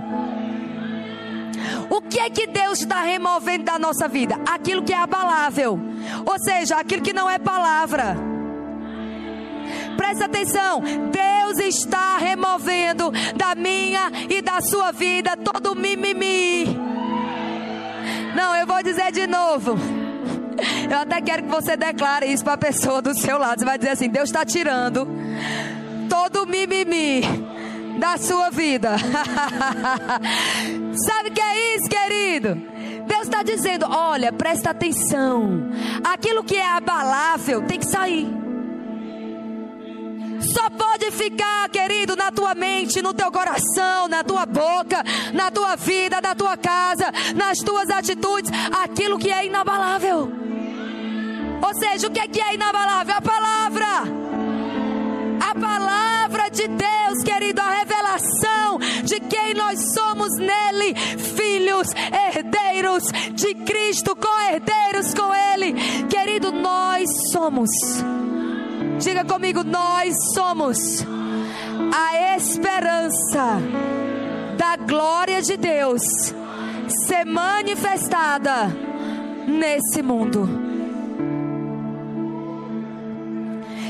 [1.90, 4.36] O que é que Deus está removendo da nossa vida?
[4.52, 5.80] Aquilo que é abalável,
[6.26, 8.18] ou seja, aquilo que não é palavra.
[9.98, 16.66] Presta atenção, Deus está removendo da minha e da sua vida todo mimimi.
[18.36, 19.78] Não, eu vou dizer de novo.
[20.90, 23.60] Eu até quero que você declare isso para a pessoa do seu lado.
[23.60, 25.08] Você vai dizer assim: Deus está tirando
[26.10, 27.22] todo mimimi
[28.00, 28.98] da sua vida.
[30.96, 32.56] Sabe o que é isso, querido?
[33.08, 35.70] Deus está dizendo: olha, presta atenção.
[36.04, 38.43] Aquilo que é abalável tem que sair.
[40.44, 45.04] Só pode ficar, querido, na tua mente, no teu coração, na tua boca,
[45.34, 48.52] na tua vida, na tua casa, nas tuas atitudes,
[48.84, 50.32] aquilo que é inabalável.
[51.62, 53.16] Ou seja, o que é que é inabalável?
[53.16, 53.88] A palavra.
[55.50, 60.96] A palavra de Deus, querido, a revelação de quem nós somos nele,
[61.36, 61.88] filhos,
[62.34, 63.04] herdeiros
[63.34, 65.74] de Cristo, co-herdeiros com ele.
[66.08, 67.70] Querido, nós somos.
[69.00, 71.06] Diga comigo, nós somos
[71.94, 73.60] a esperança
[74.58, 76.02] da glória de Deus
[77.08, 78.68] ser manifestada
[79.48, 80.48] nesse mundo.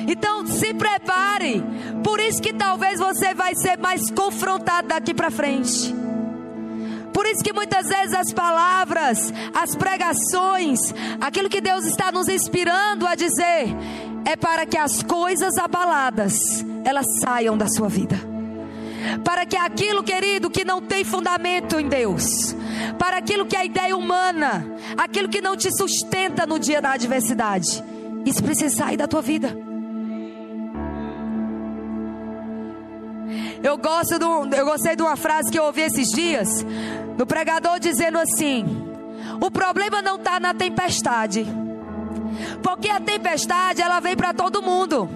[0.07, 1.63] Então se prepare.
[2.03, 5.93] Por isso que talvez você vai ser mais confrontado daqui para frente.
[7.13, 10.79] Por isso que muitas vezes as palavras, as pregações,
[11.21, 13.67] aquilo que Deus está nos inspirando a dizer,
[14.25, 18.15] é para que as coisas abaladas elas saiam da sua vida.
[19.23, 22.55] Para que aquilo, querido, que não tem fundamento em Deus,
[22.97, 24.65] para aquilo que é ideia humana,
[24.97, 27.83] aquilo que não te sustenta no dia da adversidade,
[28.25, 29.55] isso precisa sair da tua vida.
[33.61, 36.65] Eu gosto do, eu gostei de uma frase que eu ouvi esses dias,
[37.17, 38.65] do pregador dizendo assim:
[39.41, 41.45] o problema não está na tempestade,
[42.61, 45.09] porque a tempestade ela vem para todo mundo.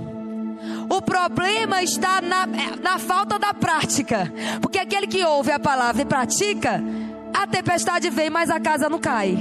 [0.90, 2.48] O problema está na,
[2.82, 4.32] na falta da prática.
[4.62, 6.82] Porque aquele que ouve a palavra e pratica,
[7.34, 9.38] a tempestade vem, mas a casa não cai.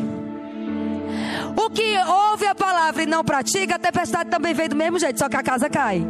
[1.57, 5.19] O que ouve a palavra e não pratica, a tempestade também vem do mesmo jeito,
[5.19, 6.07] só que a casa cai.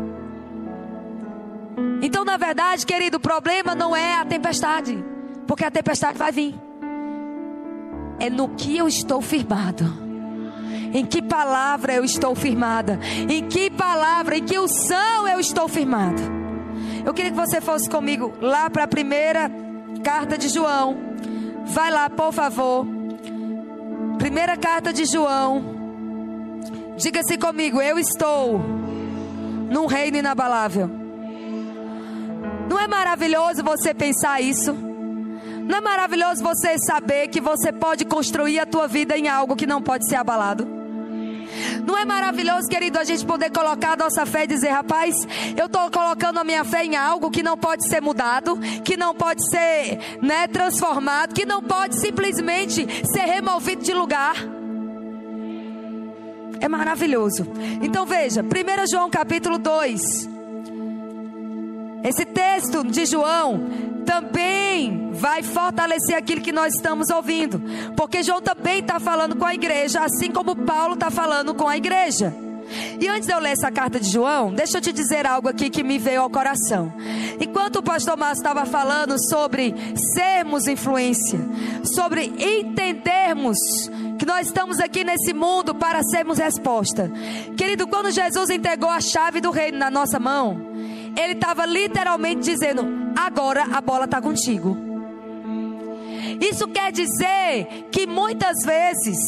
[2.02, 5.02] Então, na verdade, querido, o problema não é a tempestade,
[5.46, 6.54] porque a tempestade vai vir.
[8.18, 10.05] É no que eu estou firmado.
[10.92, 12.98] Em que palavra eu estou firmada?
[13.28, 16.22] Em que palavra, em que unção eu estou firmado?
[17.04, 19.50] Eu queria que você fosse comigo lá para a primeira
[20.02, 20.96] carta de João.
[21.66, 22.86] Vai lá, por favor.
[24.18, 25.76] Primeira carta de João.
[26.96, 28.58] Diga-se comigo, eu estou
[29.70, 30.90] num reino inabalável.
[32.68, 34.72] Não é maravilhoso você pensar isso?
[34.72, 39.66] Não é maravilhoso você saber que você pode construir a tua vida em algo que
[39.66, 40.75] não pode ser abalado?
[41.86, 45.14] Não é maravilhoso, querido, a gente poder colocar a nossa fé e dizer, rapaz,
[45.56, 49.14] eu estou colocando a minha fé em algo que não pode ser mudado, que não
[49.14, 54.36] pode ser né, transformado, que não pode simplesmente ser removido de lugar.
[56.60, 57.46] É maravilhoso.
[57.82, 60.35] Então veja, 1 João capítulo 2.
[62.06, 63.66] Esse texto de João
[64.06, 67.60] também vai fortalecer aquilo que nós estamos ouvindo,
[67.96, 71.76] porque João também está falando com a igreja, assim como Paulo está falando com a
[71.76, 72.32] igreja.
[73.00, 75.68] E antes de eu ler essa carta de João, deixa eu te dizer algo aqui
[75.68, 76.92] que me veio ao coração.
[77.40, 79.74] Enquanto o pastor Márcio estava falando sobre
[80.14, 81.40] sermos influência,
[81.94, 83.58] sobre entendermos
[84.16, 87.10] que nós estamos aqui nesse mundo para sermos resposta.
[87.56, 90.76] Querido, quando Jesus entregou a chave do reino na nossa mão,
[91.16, 94.76] ele estava literalmente dizendo: agora a bola está contigo.
[96.40, 99.18] Isso quer dizer que muitas vezes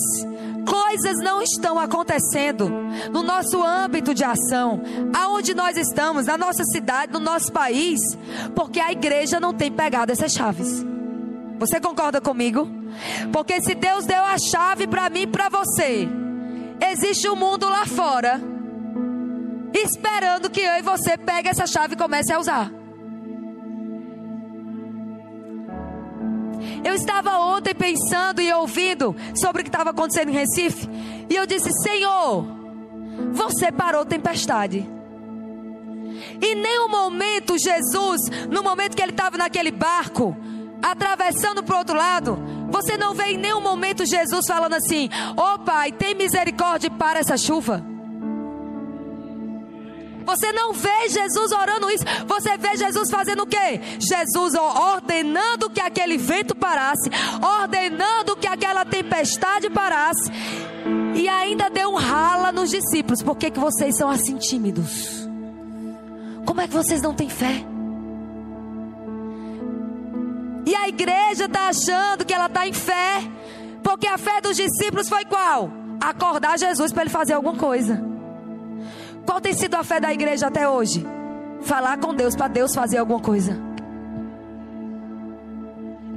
[0.68, 2.68] coisas não estão acontecendo
[3.10, 4.82] no nosso âmbito de ação,
[5.14, 7.98] aonde nós estamos, na nossa cidade, no nosso país,
[8.54, 10.84] porque a igreja não tem pegado essas chaves.
[11.58, 12.68] Você concorda comigo?
[13.32, 16.06] Porque se Deus deu a chave para mim e para você,
[16.92, 18.57] existe um mundo lá fora
[19.74, 22.70] esperando que eu e você pegue essa chave e comece a usar.
[26.84, 30.88] Eu estava ontem pensando e ouvindo sobre o que estava acontecendo em Recife,
[31.28, 32.44] e eu disse: Senhor,
[33.32, 34.88] você parou tempestade.
[36.40, 40.36] Em nenhum momento Jesus, no momento que ele estava naquele barco,
[40.82, 42.38] atravessando para o outro lado,
[42.70, 47.18] você não vê em nenhum momento Jesus falando assim: Ô oh, Pai, tem misericórdia para
[47.18, 47.97] essa chuva.
[50.28, 52.04] Você não vê Jesus orando isso.
[52.26, 53.80] Você vê Jesus fazendo o quê?
[53.98, 57.08] Jesus ordenando que aquele vento parasse,
[57.60, 60.30] ordenando que aquela tempestade parasse.
[61.14, 63.22] E ainda deu um rala nos discípulos.
[63.22, 65.26] Por que, que vocês são assim tímidos?
[66.44, 67.64] Como é que vocês não têm fé?
[70.66, 73.22] E a igreja está achando que ela está em fé.
[73.82, 75.70] Porque a fé dos discípulos foi qual?
[75.98, 78.17] Acordar Jesus para ele fazer alguma coisa.
[79.28, 81.04] Qual tem sido a fé da igreja até hoje?
[81.60, 83.67] Falar com Deus para Deus fazer alguma coisa.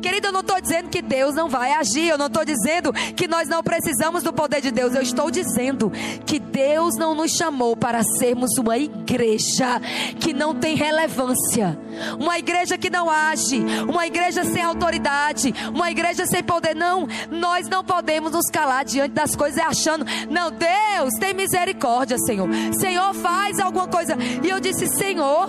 [0.02, 3.28] Querido, eu não estou dizendo que Deus não vai agir, eu não estou dizendo que
[3.28, 5.92] nós não precisamos do poder de Deus, eu estou dizendo
[6.26, 9.80] que Deus não nos chamou para sermos uma igreja
[10.20, 11.78] que não tem relevância,
[12.20, 16.76] uma igreja que não age, uma igreja sem autoridade, uma igreja sem poder.
[16.76, 22.50] Não, nós não podemos nos calar diante das coisas achando, não, Deus tem misericórdia, Senhor.
[22.74, 24.18] Senhor, faz alguma coisa.
[24.44, 25.48] E eu disse, Senhor,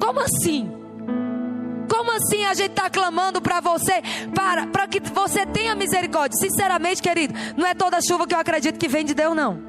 [0.00, 0.77] como assim?
[1.88, 4.02] Como assim a gente está clamando para você,
[4.34, 6.38] para, para que você tenha misericórdia?
[6.38, 9.68] Sinceramente, querido, não é toda chuva que eu acredito que vem de Deus, não.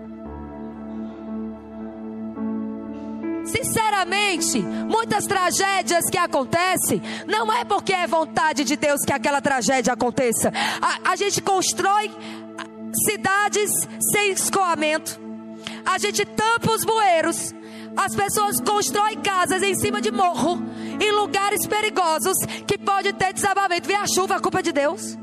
[3.45, 9.93] Sinceramente, muitas tragédias que acontecem, não é porque é vontade de Deus que aquela tragédia
[9.93, 10.51] aconteça.
[10.81, 12.11] A, a gente constrói
[13.05, 13.71] cidades
[14.11, 15.19] sem escoamento,
[15.85, 17.53] a gente tampa os bueiros,
[17.97, 20.61] as pessoas constroem casas em cima de morro,
[20.99, 22.37] em lugares perigosos,
[22.67, 23.87] que pode ter desabamento.
[23.87, 25.17] Vem a chuva, a culpa é de Deus.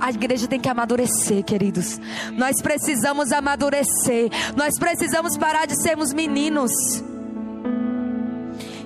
[0.00, 1.98] A igreja tem que amadurecer, queridos.
[2.32, 4.30] Nós precisamos amadurecer.
[4.56, 6.70] Nós precisamos parar de sermos meninos.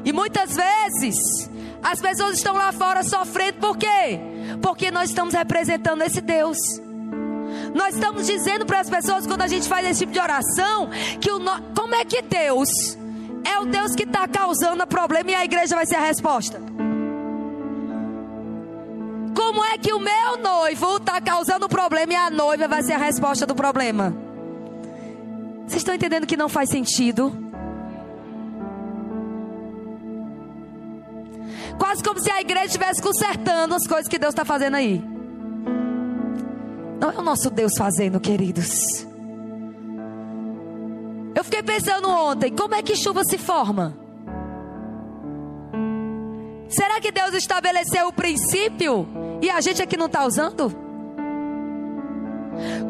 [0.05, 1.51] E muitas vezes
[1.83, 4.19] as pessoas estão lá fora sofrendo por quê?
[4.63, 6.57] Porque nós estamos representando esse Deus.
[7.75, 10.89] Nós estamos dizendo para as pessoas quando a gente faz esse tipo de oração
[11.21, 11.53] que o no...
[11.75, 12.69] como é que Deus
[13.45, 16.61] é o Deus que está causando o problema e a igreja vai ser a resposta?
[19.35, 22.99] Como é que o meu noivo está causando problema e a noiva vai ser a
[22.99, 24.15] resposta do problema?
[25.67, 27.33] Vocês estão entendendo que não faz sentido?
[31.79, 35.18] Quase como se a igreja estivesse consertando as coisas que Deus está fazendo aí.
[37.01, 39.07] Não é o nosso Deus fazendo, queridos.
[41.35, 43.97] Eu fiquei pensando ontem, como é que chuva se forma?
[46.69, 49.07] Será que Deus estabeleceu o princípio
[49.41, 50.75] e a gente aqui não está usando?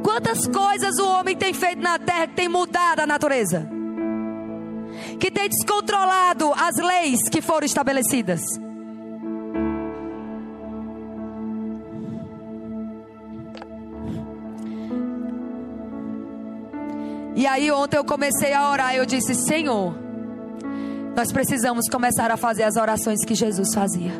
[0.02, 3.68] Quantas coisas o homem tem feito na terra que tem mudado a natureza?
[5.20, 8.40] Que tem descontrolado as leis que foram estabelecidas?
[17.38, 19.94] E aí ontem eu comecei a orar e eu disse: Senhor,
[21.14, 24.10] nós precisamos começar a fazer as orações que Jesus fazia.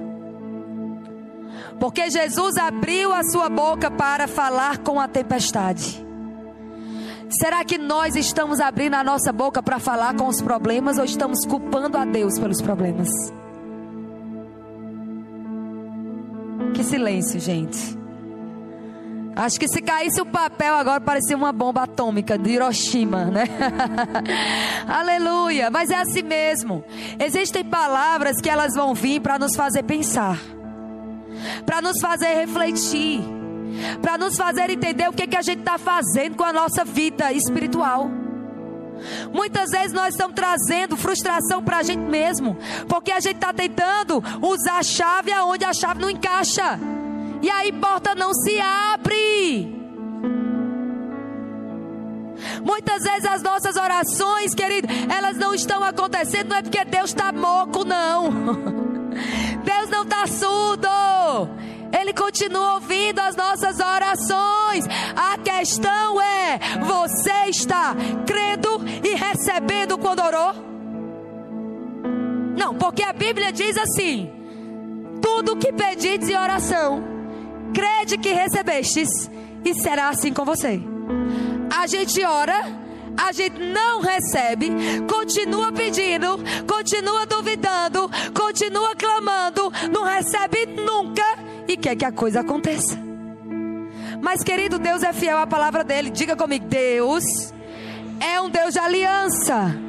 [1.81, 6.07] Porque Jesus abriu a sua boca para falar com a tempestade.
[7.29, 11.45] Será que nós estamos abrindo a nossa boca para falar com os problemas ou estamos
[11.45, 13.09] culpando a Deus pelos problemas?
[16.73, 17.98] Que silêncio, gente.
[19.39, 23.45] Acho que se caísse o papel agora parecia uma bomba atômica de Hiroshima, né?
[24.85, 25.71] Aleluia.
[25.71, 26.85] Mas é assim mesmo.
[27.21, 30.41] Existem palavras que elas vão vir para nos fazer pensar,
[31.65, 33.23] para nos fazer refletir,
[34.03, 37.33] para nos fazer entender o que, que a gente está fazendo com a nossa vida
[37.33, 38.11] espiritual.
[39.33, 42.57] Muitas vezes nós estamos trazendo frustração para a gente mesmo,
[42.89, 46.98] porque a gente está tentando usar a chave aonde a chave não encaixa
[47.43, 49.79] e aí porta não se abre.
[52.65, 57.33] Muitas vezes as nossas orações, querido, elas não estão acontecendo, não é porque Deus está
[57.33, 58.31] moco, não.
[59.65, 60.89] Deus não está surdo.
[61.99, 64.87] Ele continua ouvindo as nossas orações.
[65.17, 67.95] A questão é: você está
[68.27, 70.55] crendo e recebendo quando orou?
[72.57, 74.31] Não, porque a Bíblia diz assim:
[75.23, 77.18] tudo que pedides em oração
[77.73, 79.09] crede que recebestes,
[79.65, 80.81] e será assim com você.
[81.75, 82.65] A gente ora,
[83.17, 84.71] a gente não recebe,
[85.11, 91.25] continua pedindo, continua duvidando, continua clamando, não recebe nunca
[91.67, 92.99] e quer que a coisa aconteça.
[94.21, 96.11] Mas, querido, Deus é fiel à palavra dele.
[96.11, 97.25] Diga comigo: Deus
[98.21, 99.88] é um Deus de aliança.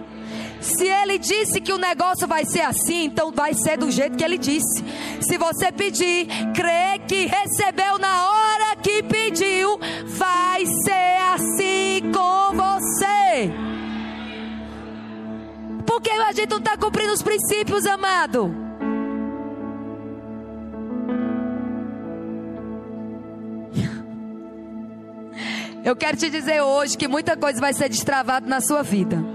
[0.62, 4.24] Se ele disse que o negócio vai ser assim, então vai ser do jeito que
[4.24, 4.84] ele disse.
[5.22, 13.51] Se você pedir, crê que recebeu na hora que pediu, vai ser assim com você.
[15.86, 18.53] Porque a gente não está cumprindo os princípios, amado.
[25.84, 29.28] Eu quero te dizer hoje que muita coisa vai ser destravada na sua vida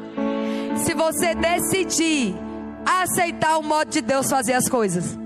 [0.77, 2.35] se você decidir
[2.85, 5.19] aceitar o modo de Deus fazer as coisas.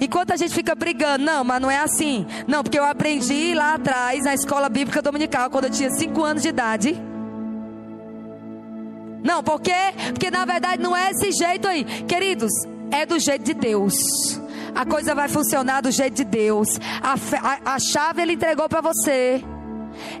[0.00, 2.26] Enquanto a gente fica brigando, não, mas não é assim.
[2.46, 6.42] Não, porque eu aprendi lá atrás na escola bíblica dominical, quando eu tinha 5 anos
[6.42, 7.00] de idade.
[9.22, 9.72] Não, por quê?
[10.08, 11.84] Porque na verdade não é esse jeito aí.
[11.84, 12.50] Queridos,
[12.90, 13.94] é do jeito de Deus.
[14.74, 16.68] A coisa vai funcionar do jeito de Deus.
[17.02, 19.42] A, a, a chave ele entregou para você.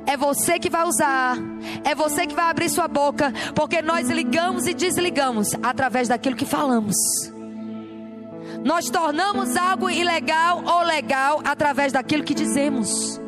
[0.06, 1.36] É você que vai usar.
[1.84, 3.32] É você que vai abrir sua boca.
[3.54, 6.96] Porque nós ligamos e desligamos através daquilo que falamos.
[8.64, 13.20] Nós tornamos algo ilegal ou legal através daquilo que dizemos.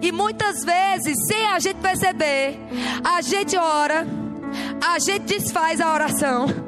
[0.00, 2.58] E muitas vezes, sem a gente perceber,
[3.04, 4.06] a gente ora,
[4.86, 6.65] a gente desfaz a oração.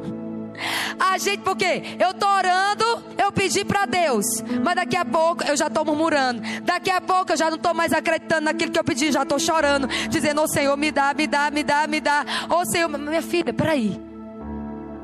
[0.98, 2.84] A gente, porque eu tô orando,
[3.16, 4.24] eu pedi para Deus,
[4.62, 6.42] mas daqui a pouco eu já tô murmurando.
[6.62, 9.38] Daqui a pouco eu já não tô mais acreditando naquilo que eu pedi, já tô
[9.38, 12.24] chorando, dizendo: "Ô oh, Senhor, me dá, me dá, me dá, me dá".
[12.48, 14.00] Ô oh, Senhor, minha filha, peraí.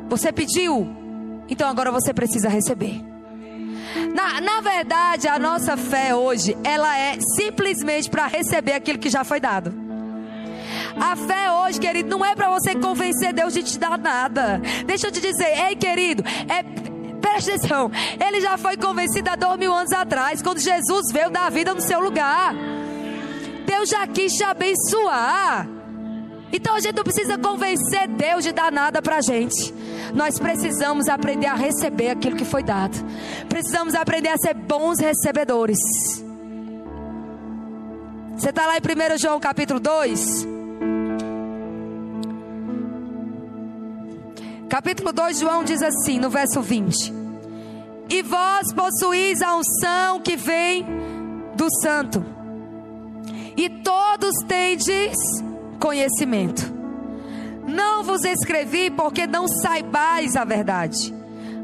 [0.08, 0.88] Você pediu,
[1.48, 3.00] então agora você precisa receber.
[4.12, 9.22] Na, na verdade, a nossa fé hoje, ela é simplesmente para receber aquilo que já
[9.24, 9.83] foi dado.
[11.00, 14.60] A fé hoje, querido, não é para você convencer Deus de te dar nada.
[14.86, 16.62] Deixa eu te dizer, ei, querido, é
[17.20, 17.90] preste atenção.
[18.24, 21.80] Ele já foi convencido há dois mil anos atrás, quando Jesus veio dar vida no
[21.80, 22.54] seu lugar.
[23.66, 25.66] Deus já quis te abençoar.
[26.52, 29.74] Então a gente não precisa convencer Deus de dar nada para a gente.
[30.14, 32.96] Nós precisamos aprender a receber aquilo que foi dado.
[33.48, 35.78] Precisamos aprender a ser bons recebedores.
[38.36, 40.46] Você está lá em 1 João capítulo 2?
[44.68, 47.12] Capítulo 2, João diz assim, no verso 20:
[48.08, 50.84] E vós possuís a unção que vem
[51.54, 52.24] do Santo,
[53.56, 55.16] e todos tendes
[55.78, 56.72] conhecimento.
[57.66, 61.14] Não vos escrevi porque não saibais a verdade,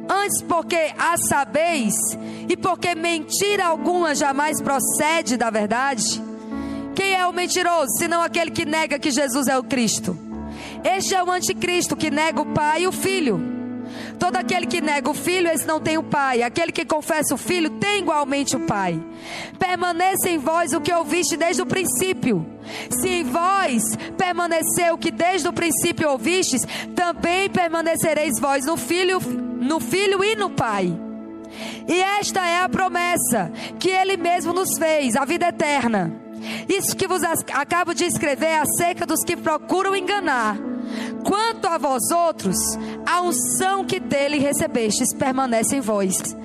[0.09, 1.94] antes porque a sabeis,
[2.48, 6.22] e porque mentira alguma jamais procede da verdade.
[6.94, 10.30] Quem é o mentiroso, senão aquele que nega que Jesus é o Cristo?
[10.85, 13.61] Este é o anticristo que nega o Pai e o Filho.
[14.18, 16.43] Todo aquele que nega o filho, esse não tem o pai.
[16.43, 19.01] Aquele que confessa o filho, tem igualmente o pai.
[19.59, 22.47] Permaneça em vós o que ouviste desde o princípio.
[22.91, 23.83] Se em vós
[24.16, 26.62] permaneceu o que desde o princípio ouvistes,
[26.95, 30.93] também permanecereis vós no filho, no filho e no pai.
[31.89, 36.12] E esta é a promessa que ele mesmo nos fez, a vida eterna.
[36.68, 40.70] Isso que vos acabo de escrever é acerca dos que procuram enganar.
[41.25, 42.57] Quanto a vós outros,
[43.07, 46.37] a unção que dele recebestes permanece em vós.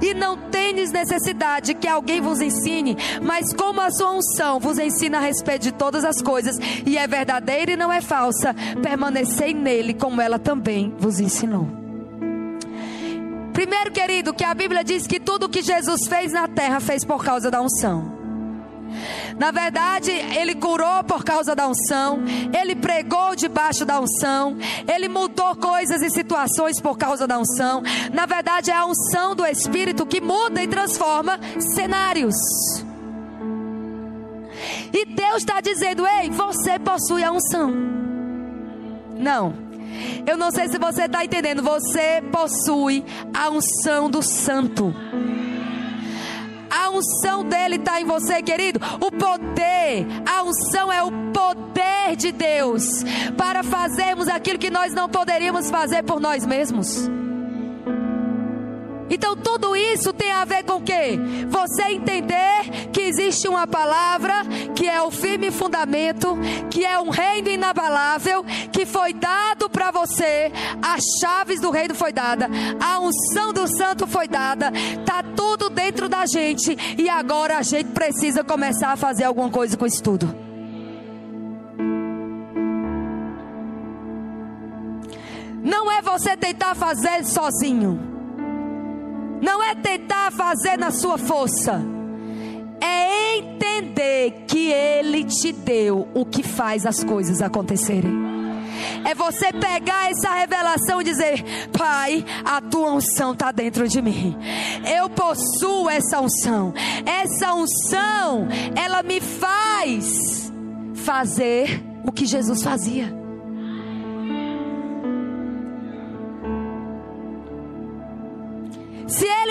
[0.00, 5.18] E não tendes necessidade que alguém vos ensine, mas como a sua unção vos ensina
[5.18, 9.94] a respeito de todas as coisas, e é verdadeira e não é falsa, permanecei nele
[9.94, 11.68] como ela também vos ensinou.
[13.52, 17.22] Primeiro, querido, que a Bíblia diz que tudo que Jesus fez na terra fez por
[17.22, 18.21] causa da unção.
[19.38, 22.20] Na verdade, ele curou por causa da unção,
[22.58, 24.56] ele pregou debaixo da unção,
[24.92, 27.82] ele mudou coisas e situações por causa da unção.
[28.12, 31.38] Na verdade, é a unção do Espírito que muda e transforma
[31.74, 32.34] cenários.
[34.92, 37.72] E Deus está dizendo: ei, você possui a unção.
[39.18, 39.54] Não,
[40.26, 41.62] eu não sei se você está entendendo.
[41.62, 44.94] Você possui a unção do Santo.
[46.72, 48.80] A unção dele está em você, querido.
[48.98, 53.04] O poder, a unção é o poder de Deus
[53.36, 57.10] para fazermos aquilo que nós não poderíamos fazer por nós mesmos.
[59.12, 61.18] Então tudo isso tem a ver com o quê?
[61.50, 64.36] Você entender que existe uma palavra
[64.74, 66.34] que é o firme fundamento,
[66.70, 68.42] que é um reino inabalável,
[68.72, 70.50] que foi dado para você,
[70.80, 72.48] as chaves do reino foi dada,
[72.80, 74.72] a unção do santo foi dada,
[75.04, 79.76] tá tudo dentro da gente e agora a gente precisa começar a fazer alguma coisa
[79.76, 80.34] com isso tudo.
[85.62, 88.11] Não é você tentar fazer sozinho
[89.42, 91.82] não é tentar fazer na sua força,
[92.80, 98.32] é entender que Ele te deu o que faz as coisas acontecerem.
[99.04, 101.44] É você pegar essa revelação e dizer:
[101.76, 104.36] Pai, a tua unção está dentro de mim.
[104.96, 106.72] Eu possuo essa unção.
[107.04, 110.52] Essa unção, ela me faz
[110.94, 113.21] fazer o que Jesus fazia.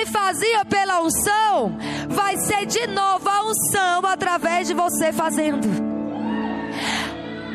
[0.01, 1.77] Ele fazia pela unção,
[2.09, 5.67] vai ser de novo a unção através de você fazendo.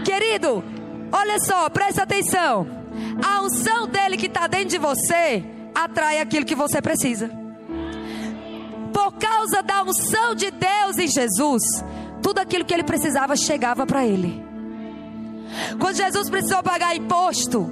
[0.04, 0.62] Querido,
[1.10, 2.66] olha só, presta atenção.
[3.24, 5.44] A unção dele que está dentro de você
[5.74, 7.28] atrai aquilo que você precisa.
[8.92, 11.62] Por causa da unção de Deus em Jesus,
[12.22, 14.44] tudo aquilo que ele precisava chegava para ele.
[15.80, 17.68] Quando Jesus precisou pagar imposto,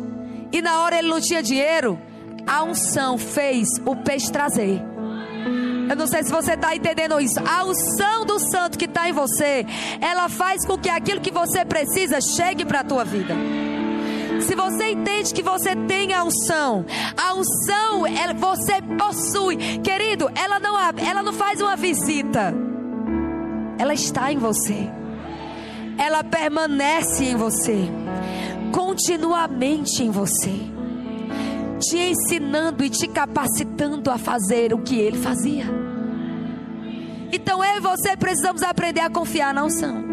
[0.53, 1.99] e na hora ele não tinha dinheiro,
[2.47, 4.83] a unção fez o peixe trazer.
[5.89, 7.39] Eu não sei se você está entendendo isso.
[7.47, 9.67] A unção do santo que está em você,
[10.01, 13.35] ela faz com que aquilo que você precisa chegue para a tua vida.
[14.41, 16.85] Se você entende que você tem a unção,
[17.17, 22.53] a unção ela, você possui, querido, ela não, ela não faz uma visita,
[23.79, 24.91] ela está em você,
[25.97, 27.89] ela permanece em você,
[28.73, 30.74] continuamente em você,
[31.89, 35.65] te ensinando e te capacitando a fazer o que ele fazia.
[37.33, 40.05] Então eu e você precisamos aprender a confiar na unção.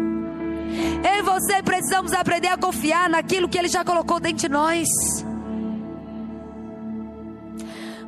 [1.04, 4.88] Eu e você precisamos aprender a confiar naquilo que Ele já colocou dentro de nós.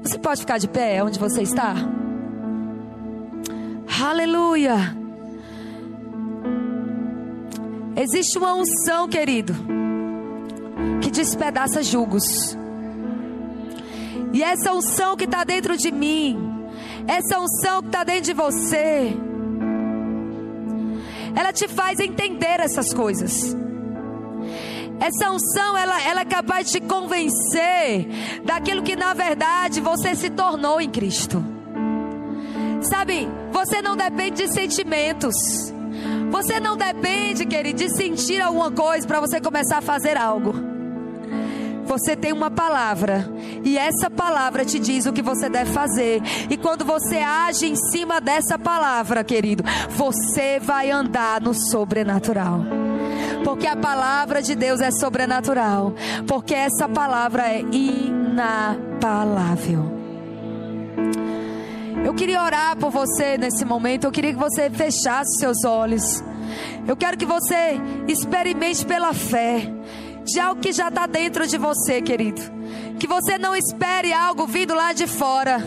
[0.02, 1.74] Você pode ficar de pé onde você está?
[4.02, 4.96] Aleluia.
[7.96, 9.54] Existe uma unção, querido,
[11.00, 12.56] que despedaça julgos.
[14.34, 16.36] E essa unção que está dentro de mim,
[17.06, 19.16] essa unção que está dentro de você,
[21.36, 23.56] ela te faz entender essas coisas.
[24.98, 28.08] Essa unção, ela, ela é capaz de te convencer
[28.44, 31.40] daquilo que na verdade você se tornou em Cristo.
[32.82, 35.36] Sabe, você não depende de sentimentos.
[36.32, 40.73] Você não depende, querido, de sentir alguma coisa para você começar a fazer algo.
[41.86, 43.28] Você tem uma palavra
[43.62, 46.20] e essa palavra te diz o que você deve fazer.
[46.50, 52.60] E quando você age em cima dessa palavra, querido, você vai andar no sobrenatural.
[53.44, 55.94] Porque a palavra de Deus é sobrenatural.
[56.26, 58.84] Porque essa palavra é inabalável.
[62.04, 64.04] Eu queria orar por você nesse momento.
[64.04, 66.22] Eu queria que você fechasse seus olhos.
[66.86, 69.72] Eu quero que você experimente pela fé
[70.24, 72.40] de algo que já está dentro de você, querido.
[72.98, 75.58] Que você não espere algo vindo lá de fora.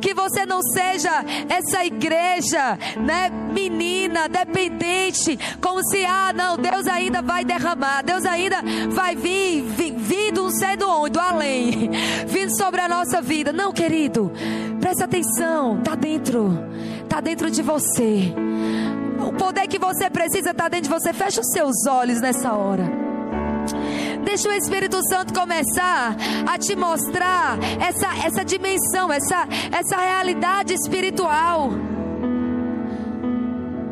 [0.00, 1.10] Que você não seja
[1.48, 8.62] essa igreja, né, menina, dependente, como se, ah, não, Deus ainda vai derramar, Deus ainda
[8.88, 11.90] vai vir, vir vindo sei do onde, do além,
[12.26, 13.52] vindo sobre a nossa vida.
[13.52, 14.32] Não, querido,
[14.80, 16.58] presta atenção, está dentro,
[17.02, 18.32] está dentro de você.
[19.26, 21.12] O poder que você precisa está dentro de você.
[21.12, 23.07] Fecha os seus olhos nessa hora.
[24.28, 26.14] Deixa o Espírito Santo começar
[26.46, 31.70] a te mostrar essa, essa dimensão, essa, essa realidade espiritual.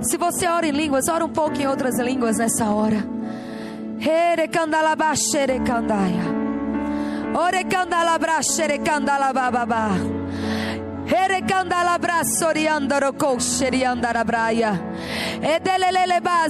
[0.03, 3.03] Se você ora em línguas, ora um pouco em outras línguas nessa hora.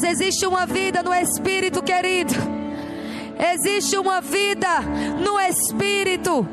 [0.02, 2.55] Existe uma vida no Espírito, querido
[3.38, 4.80] Existe uma vida
[5.20, 6.46] no espírito,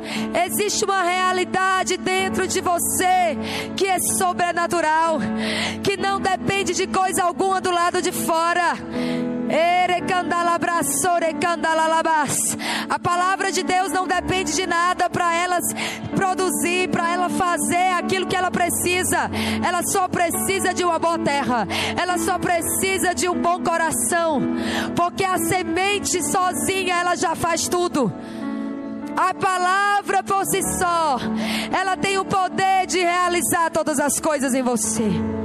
[0.45, 3.37] existe uma realidade dentro de você
[3.75, 5.19] que é sobrenatural,
[5.81, 8.75] que não depende de coisa alguma do lado de fora.
[12.89, 15.63] A palavra de Deus não depende de nada para elas
[16.15, 19.31] produzir, para ela fazer aquilo que ela precisa.
[19.65, 21.67] Ela só precisa de uma boa terra.
[21.99, 24.41] Ela só precisa de um bom coração.
[24.95, 28.13] Porque a semente sozinha ela já faz tudo.
[29.17, 31.17] A palavra por si só,
[31.71, 35.42] ela tem o poder de realizar todas as coisas em você.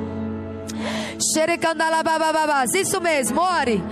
[2.74, 3.82] Isso mesmo, ore.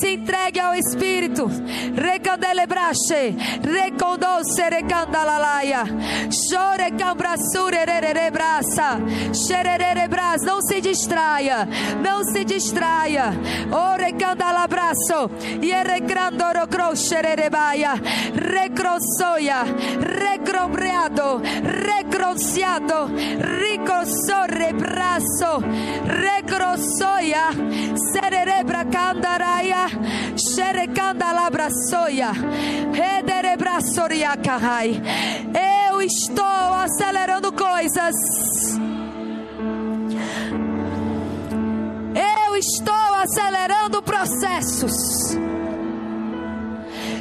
[0.00, 1.50] Se entregue ao Espírito.
[1.94, 3.36] Recandelebrache.
[3.62, 5.84] Recondolce recandalalaia.
[6.30, 8.98] Chore cambraçurererebraça.
[9.34, 10.42] Xerererebras.
[10.42, 11.68] Não se distraia.
[12.02, 13.32] Não se distraia.
[13.70, 15.30] Ore candalabraço.
[15.62, 17.92] E erecrandorocroxererebaia.
[18.34, 19.64] Recrosoia.
[20.00, 21.40] Recrombreado.
[21.62, 23.10] Recronciado.
[23.60, 25.62] Ricos sorre brazo
[26.04, 27.50] recrosoia
[28.12, 29.86] sererebra candaraya
[30.36, 32.32] xerecanda labrasoia
[32.92, 35.00] rederebrasoria carrai
[35.54, 38.14] eu estou acelerando coisas.
[42.14, 45.36] Eu estou acelerando processos.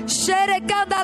[0.08, 1.04] Xerecanda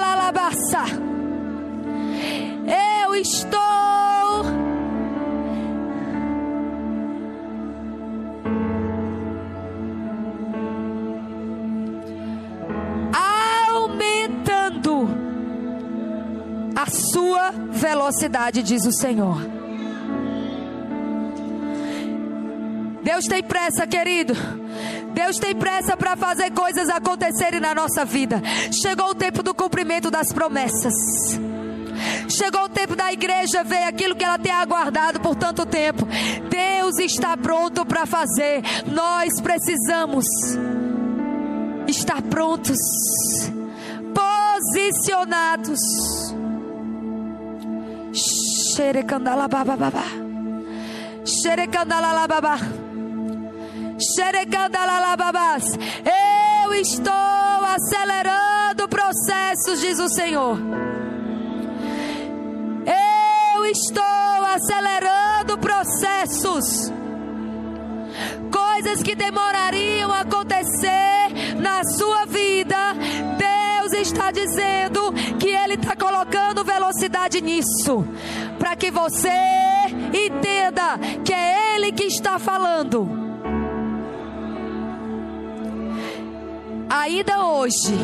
[17.16, 19.38] sua velocidade, diz o Senhor.
[23.02, 24.34] Deus tem pressa, querido.
[25.14, 28.42] Deus tem pressa para fazer coisas acontecerem na nossa vida.
[28.70, 30.94] Chegou o tempo do cumprimento das promessas.
[32.28, 36.06] Chegou o tempo da igreja ver aquilo que ela tem aguardado por tanto tempo.
[36.50, 38.62] Deus está pronto para fazer.
[38.88, 40.26] Nós precisamos
[41.88, 42.78] estar prontos,
[44.14, 45.80] posicionados.
[48.16, 50.06] Xerecandalabababá.
[51.26, 52.58] Xerecandalababá.
[54.00, 55.66] Xerecandalababás.
[56.64, 57.14] Eu estou
[57.76, 60.58] acelerando processos, diz o Senhor.
[62.86, 66.92] Eu estou acelerando processos.
[68.76, 72.76] Coisas que demorariam a acontecer na sua vida.
[73.38, 78.06] Deus está dizendo que Ele está colocando velocidade nisso.
[78.60, 79.30] Para que você
[80.14, 83.08] entenda que é Ele que está falando.
[86.90, 87.98] Ainda hoje.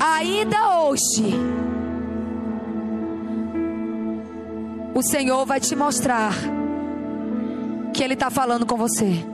[0.00, 1.36] Ainda hoje
[4.92, 6.34] o Senhor vai te mostrar
[7.92, 9.24] que Ele está falando com você.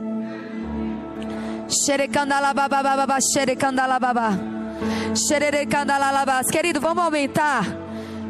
[6.49, 7.65] Querido, vamos aumentar.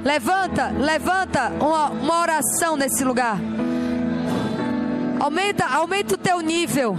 [0.03, 3.37] Levanta, levanta uma, uma oração nesse lugar.
[5.19, 6.97] Aumenta, aumenta o teu nível.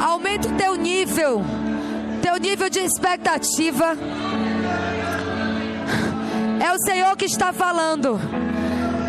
[0.00, 1.42] Aumenta o teu nível.
[2.22, 3.96] Teu nível de expectativa.
[6.60, 8.18] É o Senhor que está falando.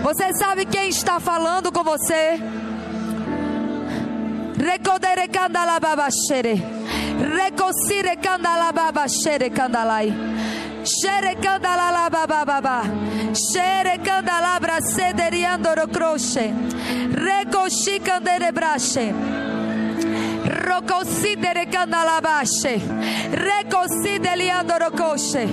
[0.04, 2.40] Você sabe quem está falando com você?
[4.56, 6.56] Recodere candala babashere.
[7.20, 10.12] Recosire candala babashere candalai.
[10.84, 12.84] Shere candala la bababa.
[13.34, 16.54] Shere candala bracederiando rocroce.
[17.14, 19.14] Recoshi candere brache.
[20.74, 22.82] Rocosidere canalabashe.
[23.32, 25.46] Recosideli andorocoshe.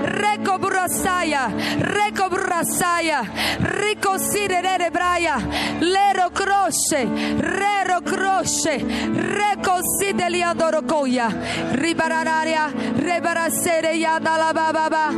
[0.00, 1.50] Recobrasaya.
[1.78, 3.22] Recobrasaya.
[3.58, 5.36] Ricosidere braia.
[5.80, 7.08] Lero croche.
[7.38, 8.76] Rero croche.
[8.76, 11.28] Recosideli andorocoia.
[11.72, 12.70] Ribarararia.
[12.96, 15.10] Rebarasere yandalababa.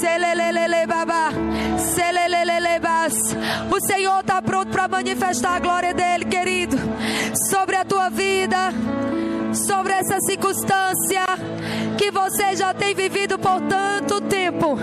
[0.00, 1.30] Selelele baba.
[1.76, 3.36] Selelele bas.
[3.70, 6.78] O Senhor está pronto para manifestar a glória dele, querido,
[7.50, 8.93] sobre a tua vida
[9.52, 11.24] sobre essa circunstância
[11.96, 14.78] que você já tem vivido por tanto tempo.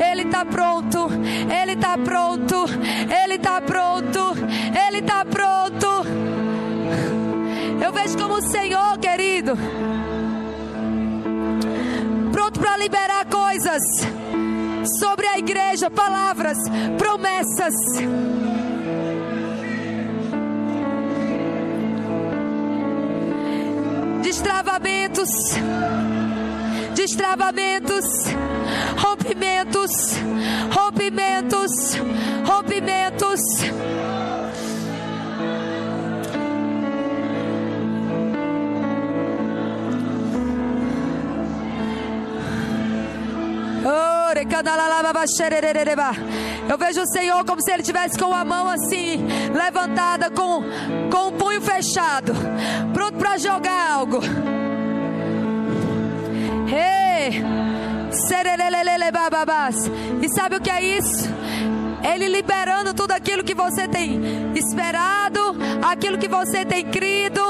[0.00, 1.08] Ele está pronto.
[1.50, 2.64] Ele está pronto.
[3.22, 4.34] Ele está pronto.
[4.86, 5.88] Ele está pronto.
[7.84, 9.52] Eu vejo como o Senhor, querido,
[12.62, 13.82] para liberar coisas
[15.00, 16.56] sobre a igreja, palavras,
[16.96, 17.74] promessas.
[24.22, 25.28] Destravamentos,
[26.94, 28.04] destravamentos,
[28.96, 29.90] rompimentos,
[30.72, 31.70] rompimentos,
[32.46, 33.40] rompimentos.
[46.68, 50.62] Eu vejo o Senhor como se ele tivesse com a mão assim, levantada, com,
[51.10, 52.32] com o punho fechado,
[52.92, 54.20] pronto para jogar algo.
[56.68, 57.44] Hey.
[60.22, 61.28] E sabe o que é isso?
[62.02, 64.20] Ele liberando tudo aquilo que você tem
[64.54, 67.40] esperado, aquilo que você tem crido.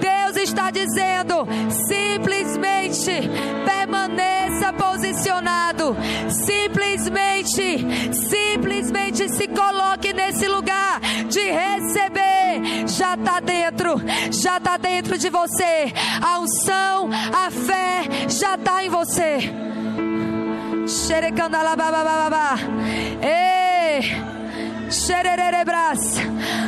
[0.00, 1.46] Deus está dizendo:
[1.88, 3.28] simplesmente
[3.64, 5.96] permaneça posicionado.
[6.28, 12.86] Simplesmente, simplesmente se coloque nesse lugar de receber.
[12.86, 14.00] Já está dentro,
[14.30, 15.92] já está dentro de você.
[16.22, 19.64] A unção, a fé já está em você.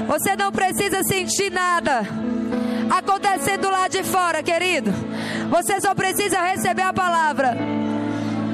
[0.06, 2.06] Você não precisa sentir nada
[2.90, 4.92] acontecendo lá de fora, querido.
[5.50, 7.56] Você só precisa receber a palavra.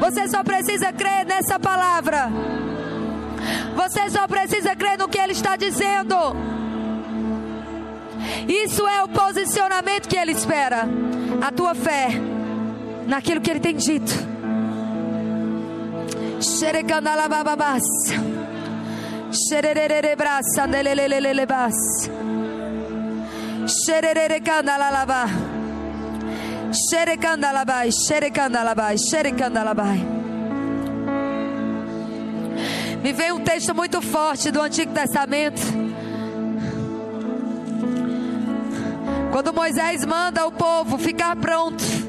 [0.01, 2.31] Você só precisa crer nessa palavra.
[3.77, 6.17] Você só precisa crer no que ele está dizendo.
[8.49, 10.89] Isso é o posicionamento que ele espera.
[11.41, 12.09] A tua fé
[13.07, 14.13] naquilo que ele tem dito.
[16.43, 17.85] Xerecandalabababás.
[19.49, 21.75] Xerererebras, andelelelelebas.
[23.87, 25.27] Xerererecandalalabá.
[26.73, 30.01] Xerecandalabai, xerecandalabai, xerecandalabai.
[33.03, 35.63] Me veio um texto muito forte do Antigo Testamento.
[39.31, 42.02] Quando Moisés manda o povo ficar pronto.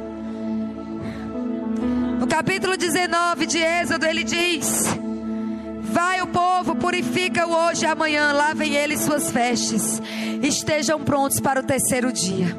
[2.33, 4.85] Capítulo 19 de Êxodo, ele diz:
[5.83, 10.01] Vai o povo, purifica-o hoje e amanhã, lavem eles suas vestes,
[10.41, 12.57] estejam prontos para o terceiro dia.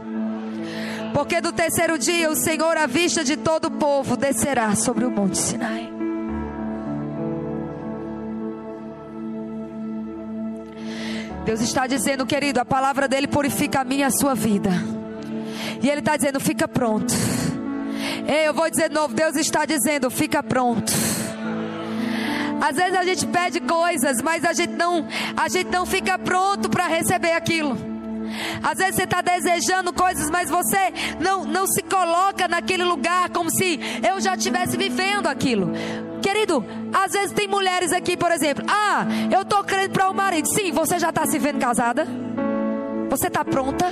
[1.12, 5.10] Porque do terceiro dia o Senhor, à vista de todo o povo, descerá sobre o
[5.10, 5.92] monte Sinai.
[11.44, 14.70] Deus está dizendo, querido, a palavra dele purifica a minha e a sua vida.
[15.82, 17.12] E ele está dizendo, fica pronto.
[18.26, 20.92] Ei, eu vou dizer de novo, Deus está dizendo, fica pronto.
[22.60, 25.06] Às vezes a gente pede coisas, mas a gente não,
[25.36, 27.76] a gente não fica pronto para receber aquilo.
[28.62, 33.50] Às vezes você está desejando coisas, mas você não, não se coloca naquele lugar como
[33.50, 35.72] se eu já estivesse vivendo aquilo.
[36.22, 38.64] Querido, às vezes tem mulheres aqui, por exemplo.
[38.66, 40.48] Ah, eu estou crendo para o marido.
[40.48, 42.06] Sim, você já está se vendo casada?
[43.10, 43.86] Você está pronta?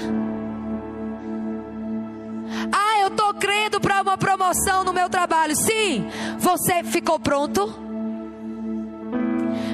[2.72, 5.54] Ah, eu estou crendo para uma promoção no meu trabalho.
[5.56, 7.66] Sim, você ficou pronto?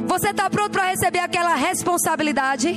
[0.07, 2.74] Você está pronto para receber aquela responsabilidade?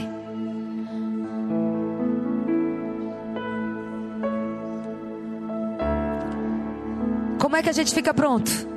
[7.40, 8.72] Como é que a gente fica pronto?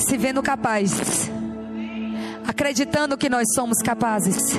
[0.00, 1.30] se vendo capaz,
[2.46, 4.58] acreditando que nós somos capazes,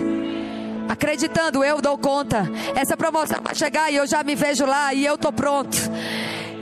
[0.91, 5.05] acreditando eu dou conta, essa promoção vai chegar e eu já me vejo lá e
[5.05, 5.77] eu tô pronto.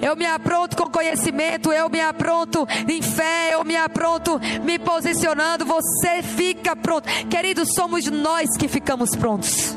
[0.02, 5.66] Eu me apronto com conhecimento, eu me apronto em fé, eu me apronto me posicionando.
[5.66, 7.74] Você fica pronto, queridos.
[7.74, 9.76] Somos nós que ficamos prontos,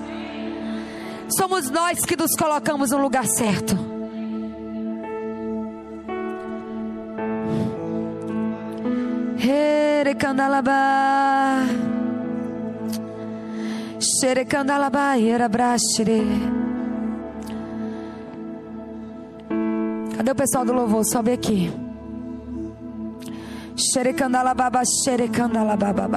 [1.36, 3.76] somos nós que nos colocamos no lugar certo.
[9.44, 11.91] Herecandalaba.
[14.03, 16.22] Xerecandalaba era brashire.
[20.16, 21.05] Cadê o pessoal do louvor?
[21.05, 21.72] Sobe aqui.
[23.76, 26.09] Xerecandalababa, xerecandalababa.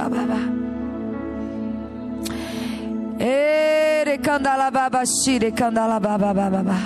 [3.19, 6.77] Erecandalababa, xirecandalababa.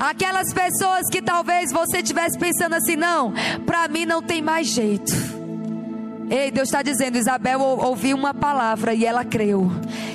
[0.00, 3.32] Aquelas pessoas que talvez você estivesse pensando assim, não,
[3.64, 5.12] para mim não tem mais jeito.
[6.30, 9.70] Ei, Deus está dizendo, Isabel ouviu uma palavra e ela creu.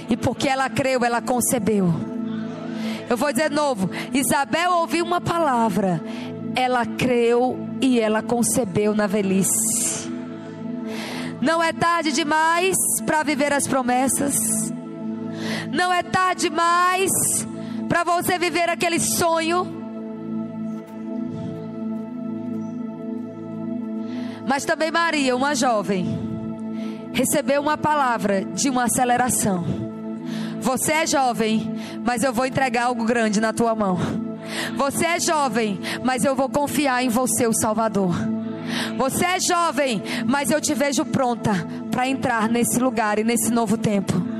[0.09, 1.93] E porque ela creu, ela concebeu.
[3.09, 6.01] Eu vou dizer de novo, Isabel ouviu uma palavra,
[6.55, 10.11] ela creu e ela concebeu na velhice.
[11.39, 12.75] Não é tarde demais
[13.05, 14.73] para viver as promessas.
[15.71, 17.46] Não é tarde demais
[17.87, 19.75] para você viver aquele sonho.
[24.47, 26.17] Mas também Maria, uma jovem,
[27.13, 29.65] recebeu uma palavra de uma aceleração.
[30.61, 33.97] Você é jovem, mas eu vou entregar algo grande na tua mão.
[34.75, 38.15] Você é jovem, mas eu vou confiar em você, o Salvador.
[38.97, 41.51] Você é jovem, mas eu te vejo pronta
[41.91, 44.36] para entrar nesse lugar e nesse novo tempo.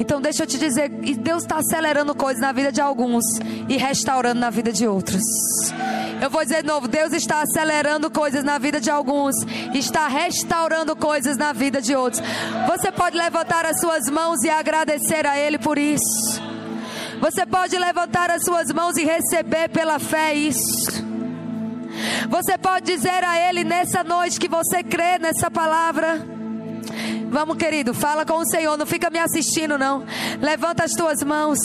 [0.00, 3.22] Então deixa eu te dizer, Deus está acelerando coisas na vida de alguns
[3.68, 5.22] e restaurando na vida de outros.
[6.22, 9.36] Eu vou dizer de novo: Deus está acelerando coisas na vida de alguns,
[9.74, 12.22] está restaurando coisas na vida de outros.
[12.66, 16.40] Você pode levantar as suas mãos e agradecer a Ele por isso.
[17.20, 21.04] Você pode levantar as suas mãos e receber pela fé isso.
[22.30, 26.40] Você pode dizer a Ele nessa noite que você crê nessa palavra.
[27.30, 30.04] Vamos, querido, fala com o Senhor, não fica me assistindo, não.
[30.40, 31.58] Levanta as tuas mãos.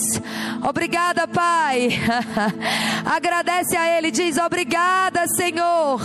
[0.62, 1.90] Obrigada, Pai.
[3.04, 6.00] Agradece a Ele, diz: Obrigada, Senhor.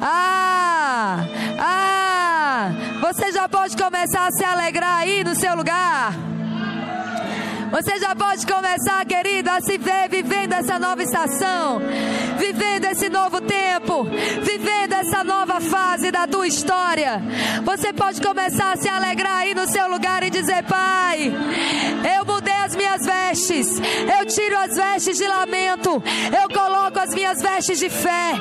[0.00, 1.26] Ah,
[1.58, 2.70] ah,
[3.00, 6.14] você já pode começar a se alegrar aí no seu lugar.
[7.70, 11.80] Você já pode começar, querido, a se ver vivendo essa nova estação,
[12.38, 14.04] vivendo esse novo tempo,
[14.42, 17.22] vivendo essa nova fase da tua história.
[17.64, 21.30] Você pode começar a se alegrar aí no seu lugar e dizer: Pai,
[22.16, 22.37] eu mudei
[23.28, 23.68] vestes,
[24.18, 26.02] eu tiro as vestes de lamento,
[26.40, 28.32] eu coloco as minhas vestes de fé,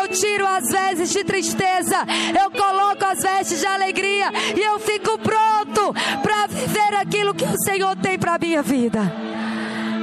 [0.00, 1.96] eu tiro as vestes de tristeza,
[2.42, 4.30] eu coloco as vestes de alegria.
[4.56, 9.33] E eu fico pronto para viver aquilo que o Senhor tem para minha vida.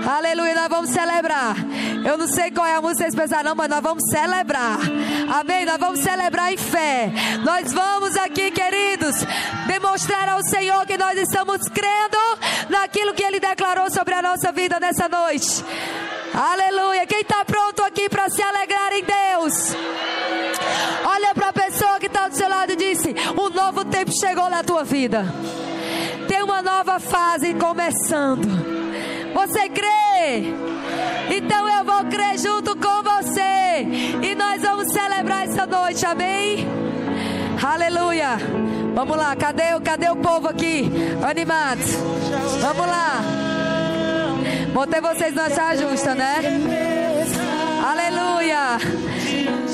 [0.08, 1.56] Aleluia, nós vamos celebrar.
[2.04, 4.80] Eu não sei qual é a música que vocês pensaram, não, mas nós vamos celebrar.
[5.40, 5.66] Amém?
[5.66, 7.12] Nós vamos celebrar em fé.
[7.44, 9.16] Nós vamos aqui, queridos,
[9.68, 12.18] demonstrar ao Senhor que nós estamos crendo
[12.70, 15.64] naquilo que Ele declarou sobre a nossa vida nessa noite.
[16.34, 17.06] Aleluia.
[17.06, 19.76] Quem está pronto aqui para se alegrar em Deus?
[21.06, 24.50] Olha para a pessoa que está do seu lado e disse: Um novo tempo chegou
[24.50, 25.26] na tua vida.
[26.44, 28.48] Uma nova fase começando.
[29.34, 30.54] Você crê?
[31.36, 33.86] Então eu vou crer junto com você.
[34.22, 36.68] E nós vamos celebrar essa noite, amém?
[37.64, 38.38] Aleluia.
[38.94, 40.92] Vamos lá, cadê, cadê o povo aqui?
[41.24, 41.82] Animado.
[42.60, 43.22] Vamos lá.
[44.74, 46.36] Botei vocês na saia justa, né?
[47.84, 48.78] Aleluia.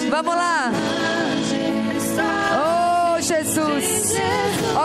[0.10, 0.72] Vamos lá.
[2.54, 2.77] Oh,
[3.22, 4.14] Jesus.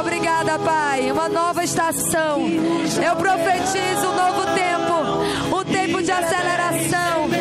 [0.00, 1.10] Obrigada, Pai.
[1.10, 2.40] Uma nova estação.
[3.04, 5.56] Eu profetizo um novo tempo.
[5.56, 7.31] Um tempo de aceleração.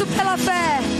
[0.00, 0.99] Isso pela fé.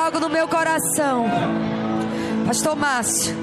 [0.00, 1.26] Algo no meu coração.
[2.46, 3.36] Pastor Márcio.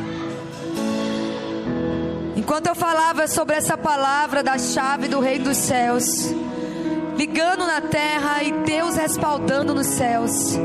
[2.36, 6.34] Enquanto eu falava sobre essa palavra da chave do Reino dos Céus,
[7.16, 10.58] ligando na terra e Deus respaldando nos céus,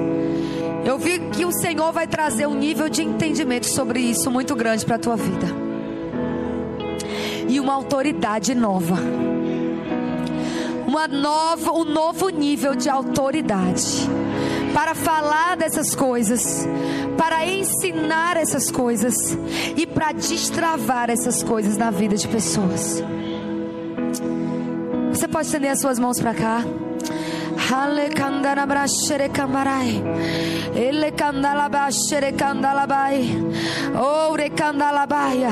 [0.85, 4.87] eu vi que o Senhor vai trazer um nível de entendimento sobre isso muito grande
[4.87, 5.47] para a tua vida.
[7.49, 8.97] E uma autoridade nova.
[10.87, 14.09] Uma nova, um novo nível de autoridade
[14.75, 16.67] para falar dessas coisas,
[17.17, 19.15] para ensinar essas coisas
[19.77, 23.03] e para destravar essas coisas na vida de pessoas.
[25.13, 26.65] Você pode estender as suas mãos para cá.
[27.71, 30.03] Hale kandara brashere kamarai.
[30.75, 33.31] Ele kandala brashere kandalabai.
[33.95, 35.51] Oh, re kandalabaia.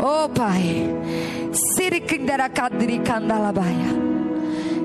[0.00, 0.94] Oh, Pai.
[1.52, 3.90] Siri kindara kadri kandalabaia.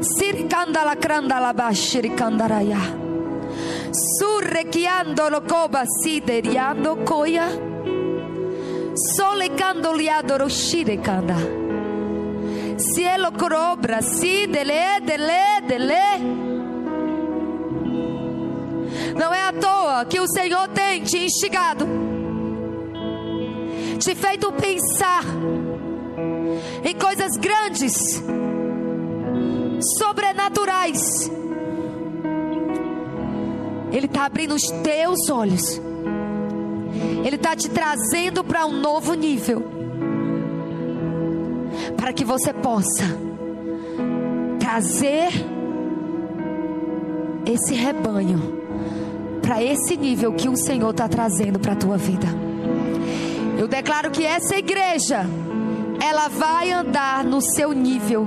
[0.02, 3.11] Siri kandala krandala bashiri kandaraya.
[3.92, 7.48] Surrechiando lo coba sideriando coia.
[8.94, 11.36] Sole candoliado roshire kanda.
[12.78, 16.52] Cielo corobra si dele dele dele.
[19.16, 21.86] Não é à toa que o Senhor tem te instigado,
[24.00, 25.24] te feito pensar
[26.84, 28.24] em coisas grandes,
[30.00, 31.30] sobrenaturais.
[33.92, 35.82] Ele está abrindo os teus olhos.
[37.26, 39.64] Ele está te trazendo para um novo nível.
[41.98, 43.04] Para que você possa
[44.60, 45.30] trazer
[47.46, 48.62] esse rebanho
[49.42, 52.28] para esse nível que o Senhor está trazendo para a tua vida.
[53.58, 55.26] Eu declaro que essa igreja,
[56.00, 58.26] ela vai andar no seu nível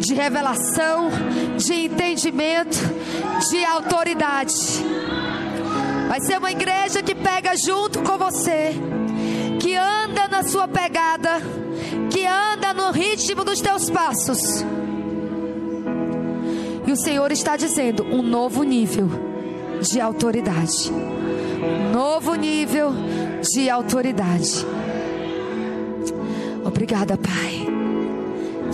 [0.00, 1.10] de revelação,
[1.56, 2.78] de entendimento,
[3.50, 4.54] de autoridade.
[6.08, 8.72] Vai ser uma igreja que pega junto com você,
[9.60, 11.40] que anda na sua pegada,
[12.10, 14.64] que anda no ritmo dos teus passos.
[16.86, 19.08] E o Senhor está dizendo um novo nível
[19.80, 20.90] de autoridade.
[21.62, 22.92] Um novo nível
[23.42, 24.66] de autoridade.
[26.64, 27.79] Obrigada, Pai.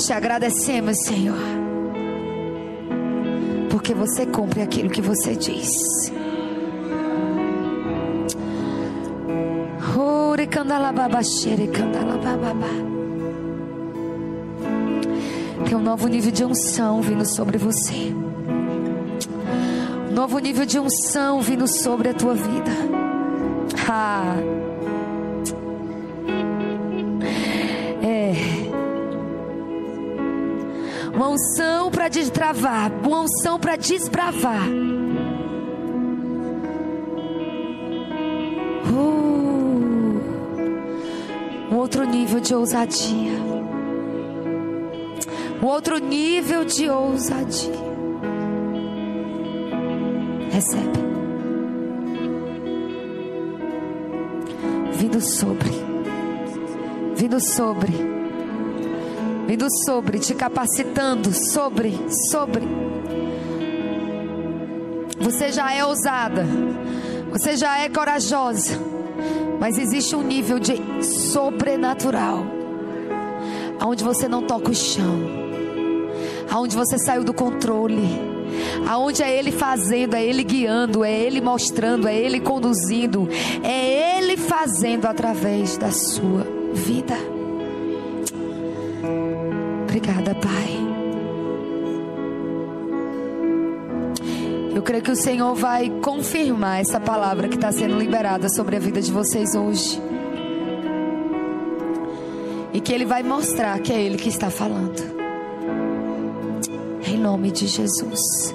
[0.06, 1.36] Te agradecemos, Senhor.
[3.68, 5.68] Porque você cumpre aquilo que você diz.
[15.64, 18.14] Tem um novo nível de unção vindo sobre você.
[20.08, 22.70] Um novo nível de unção vindo sobre a tua vida.
[23.90, 24.65] Ah.
[31.16, 34.68] Uma unção para destravar, uma unção para desbravar.
[38.92, 39.16] Uh.
[41.72, 43.32] Um outro nível de ousadia.
[45.62, 47.72] Um outro nível de ousadia.
[50.50, 50.98] Recebe.
[54.92, 55.70] Vindo sobre.
[57.14, 58.15] Vindo sobre.
[59.46, 61.98] Vindo sobre, te capacitando sobre,
[62.30, 62.62] sobre.
[65.20, 66.44] Você já é ousada.
[67.30, 68.78] Você já é corajosa.
[69.60, 72.44] Mas existe um nível de sobrenatural.
[73.84, 75.20] Onde você não toca o chão.
[76.50, 78.36] Aonde você saiu do controle
[78.88, 83.28] aonde é Ele fazendo, é Ele guiando, é Ele mostrando, é Ele conduzindo,
[83.62, 87.16] é Ele fazendo através da sua vida.
[90.06, 90.86] Obrigada, Pai.
[94.72, 98.78] Eu creio que o Senhor vai confirmar essa palavra que está sendo liberada sobre a
[98.78, 100.00] vida de vocês hoje.
[102.72, 105.02] E que Ele vai mostrar que é Ele que está falando.
[107.04, 108.54] Em nome de Jesus.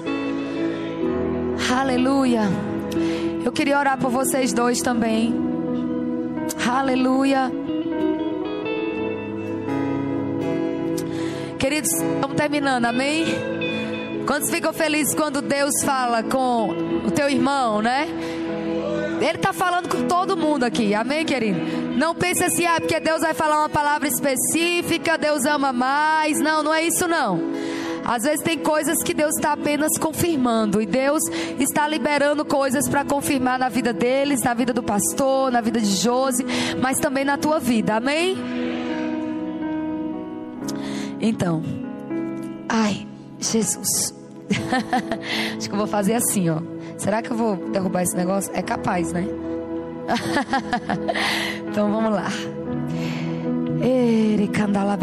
[1.70, 2.44] Aleluia.
[3.44, 5.34] Eu queria orar por vocês dois também.
[6.66, 7.52] Aleluia.
[11.62, 13.24] Queridos, estamos terminando, amém?
[14.26, 16.70] Quantos ficam felizes quando Deus fala com
[17.06, 18.08] o teu irmão, né?
[19.20, 21.60] Ele está falando com todo mundo aqui, amém, querido?
[21.96, 26.40] Não pense assim, ah, porque Deus vai falar uma palavra específica, Deus ama mais.
[26.40, 27.40] Não, não é isso não.
[28.04, 31.22] Às vezes tem coisas que Deus está apenas confirmando e Deus
[31.60, 35.94] está liberando coisas para confirmar na vida deles, na vida do pastor, na vida de
[35.94, 36.44] Josi,
[36.80, 38.61] mas também na tua vida, amém?
[41.22, 41.62] Então,
[42.68, 43.06] ai,
[43.38, 44.12] Jesus,
[45.56, 46.58] acho que eu vou fazer assim, ó.
[46.98, 48.50] Será que eu vou derrubar esse negócio?
[48.54, 49.24] É capaz, né?
[51.70, 52.26] então vamos lá.
[53.80, 54.96] Ere candala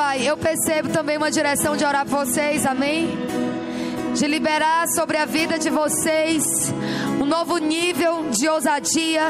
[0.00, 0.26] Pai.
[0.26, 3.18] Eu percebo também uma direção de orar por vocês, amém?
[4.14, 6.72] De liberar sobre a vida de vocês
[7.20, 9.28] um novo nível de ousadia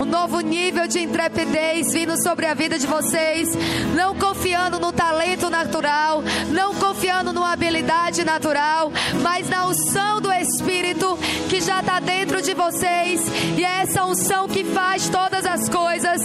[0.00, 3.48] um novo nível de intrepidez vindo sobre a vida de vocês,
[3.94, 8.92] não confiando no talento natural, não confiando numa habilidade natural,
[9.22, 13.22] mas na unção do Espírito que já está dentro de vocês,
[13.56, 16.20] e é essa unção que faz todas as coisas.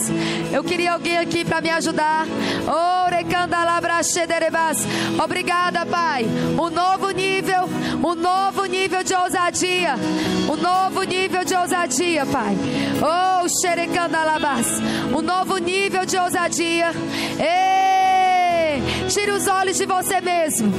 [0.51, 2.25] Eu queria alguém aqui para me ajudar.
[5.23, 6.25] Obrigada, Pai.
[6.57, 7.69] Um novo nível,
[8.03, 9.95] um novo nível de ousadia,
[10.49, 12.55] um novo nível de ousadia, Pai.
[13.01, 13.45] Oh,
[15.15, 16.91] um novo nível de ousadia.
[17.39, 20.73] Ei, tire os olhos de você mesmo.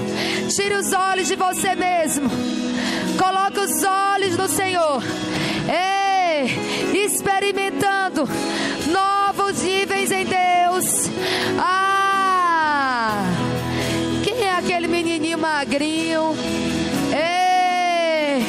[0.55, 2.29] Tire os olhos de você mesmo.
[3.19, 5.03] Coloque os olhos no Senhor.
[5.69, 8.29] Ei, experimentando
[15.73, 16.35] magrinho.
[17.13, 18.45] Ei,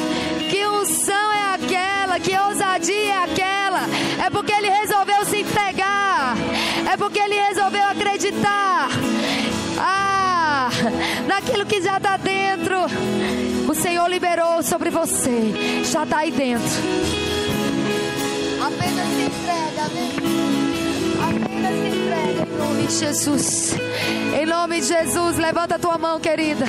[0.50, 3.82] que unção é aquela, que ousadia é aquela.
[4.26, 6.36] É porque ele resolveu se entregar.
[6.92, 8.90] É porque ele resolveu acreditar.
[9.80, 10.70] Ah,
[11.26, 12.78] naquilo que já está dentro.
[13.70, 15.54] O Senhor liberou sobre você.
[15.86, 16.68] Já está aí dentro.
[18.62, 20.53] Apenas se entrega, amém?
[22.24, 23.76] Em nome de Jesus.
[24.40, 26.66] Em nome de Jesus, levanta a tua mão, querida.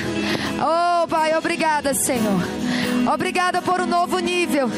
[0.59, 2.41] Oh, Pai, obrigada, Senhor.
[3.13, 4.69] Obrigada por um novo nível.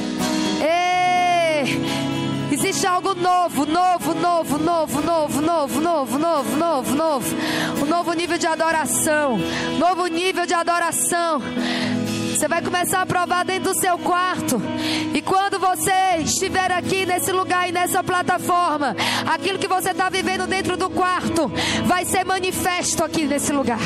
[0.62, 2.08] Ei!
[2.52, 7.36] Existe algo novo, novo, novo, novo, novo, novo, novo, novo, novo, novo.
[7.82, 9.38] Um novo nível de adoração.
[9.78, 11.42] Novo nível de adoração.
[12.38, 14.62] Você vai começar a provar dentro do seu quarto.
[15.12, 18.96] E quando você estiver aqui nesse lugar e nessa plataforma,
[19.26, 21.52] aquilo que você está vivendo dentro do quarto
[21.86, 23.80] vai ser manifesto aqui nesse lugar.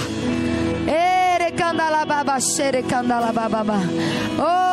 [4.38, 4.72] Oh.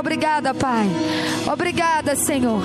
[0.00, 0.88] Obrigada, Pai.
[1.52, 2.62] Obrigada, Senhor.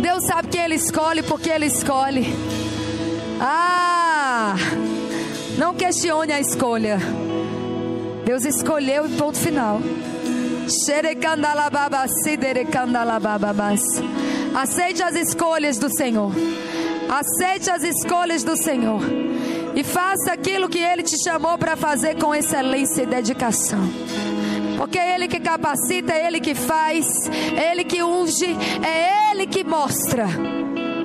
[0.00, 2.34] Deus sabe quem Ele escolhe, porque Ele escolhe.
[3.38, 4.54] Ah,
[5.58, 6.98] não questione a escolha.
[8.24, 9.80] Deus escolheu e ponto final.
[14.54, 16.32] Aceite as escolhas do Senhor.
[17.08, 19.00] Aceite as escolhas do Senhor.
[19.74, 23.80] E faça aquilo que Ele te chamou para fazer com excelência e dedicação.
[24.78, 29.46] Porque é Ele que capacita, é Ele que faz, é Ele que unge, é Ele
[29.46, 30.26] que mostra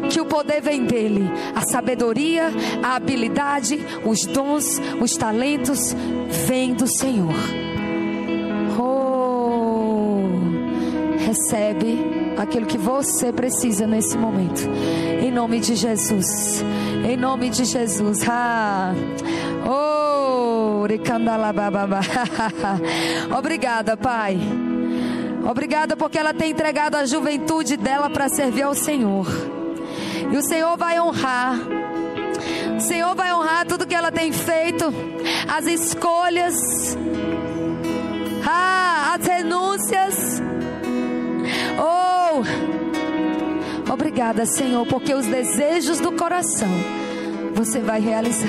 [0.10, 2.52] que o poder vem dele, a sabedoria,
[2.84, 5.96] a habilidade, os dons, os talentos
[6.48, 7.34] vêm do Senhor.
[8.80, 10.24] Oh,
[11.20, 12.00] recebe
[12.38, 14.62] aquilo que você precisa nesse momento.
[15.22, 16.64] Em nome de Jesus.
[17.08, 18.20] Em nome de Jesus.
[18.28, 18.94] Ah.
[19.66, 20.86] Oh,
[23.38, 24.40] Obrigada, Pai.
[25.50, 29.28] Obrigada porque ela tem entregado a juventude dela para servir ao Senhor.
[30.32, 31.60] E o Senhor vai honrar.
[32.76, 34.94] O Senhor vai honrar tudo que ela tem feito,
[35.48, 36.56] as escolhas,
[38.48, 40.42] ah, as renúncias.
[41.78, 46.70] Oh, obrigada, Senhor, porque os desejos do coração
[47.54, 48.48] você vai realizar.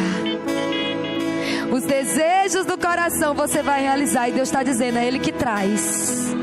[1.72, 4.28] Os desejos do coração você vai realizar.
[4.28, 6.34] E Deus está dizendo: é Ele que traz.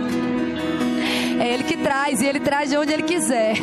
[1.39, 2.21] É Ele que traz.
[2.21, 3.57] E Ele traz de onde Ele quiser.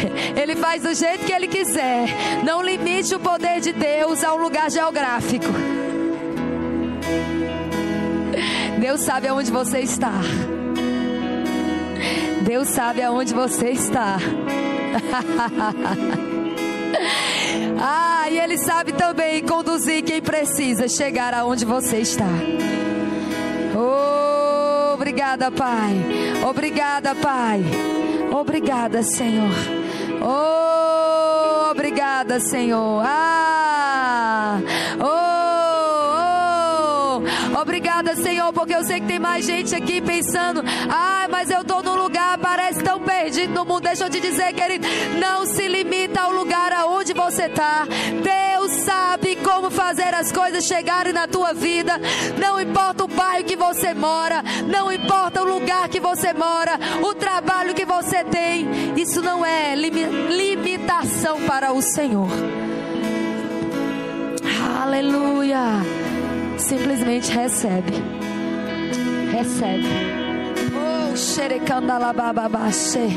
[0.40, 2.08] Ele faz do jeito que Ele quiser.
[2.44, 5.46] Não limite o poder de Deus a um lugar geográfico.
[8.78, 10.12] Deus sabe aonde você está.
[12.42, 14.18] Deus sabe aonde você está.
[17.80, 22.28] ah, e Ele sabe também conduzir quem precisa chegar aonde você está.
[23.74, 25.96] Oh, obrigada, Pai.
[26.48, 27.64] Obrigada, Pai.
[28.30, 29.75] Obrigada, Senhor.
[30.28, 33.00] Oh, obrigada, Senhor.
[33.06, 34.58] Ah,
[34.98, 35.25] oh,
[37.66, 41.82] obrigada, Senhor, porque eu sei que tem mais gente aqui pensando: ah, mas eu estou
[41.82, 43.82] num lugar, parece tão perdido no mundo.
[43.82, 44.86] Deixa eu te dizer, querido,
[45.18, 47.86] não se limita ao lugar aonde você está.
[48.22, 52.00] Deus sabe como fazer as coisas chegarem na tua vida.
[52.38, 57.14] Não importa o bairro que você mora, não importa o lugar que você mora, o
[57.14, 62.30] trabalho que você tem, isso não é limitação para o Senhor.
[64.80, 66.05] Aleluia.
[66.58, 67.92] Simplesmente recebe.
[69.32, 69.88] Recebe.
[70.74, 73.08] Oh, xerecandalabababaxê.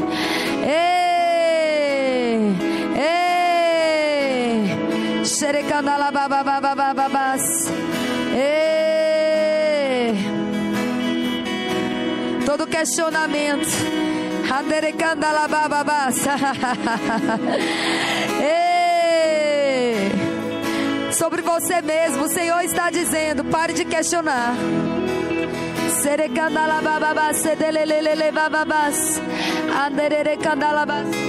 [0.64, 2.56] Ei!
[2.98, 4.70] Ei!
[5.26, 7.44] Xerecandalabababababas.
[8.36, 10.16] Ei!
[12.46, 13.70] Todo questionamento.
[18.42, 18.60] Ei!
[21.20, 24.56] Sobre você mesmo, o Senhor está dizendo: pare de questionar.
[26.02, 29.22] Serecandalababas, sedelelelelebabas,
[29.86, 31.29] andererecandalabas.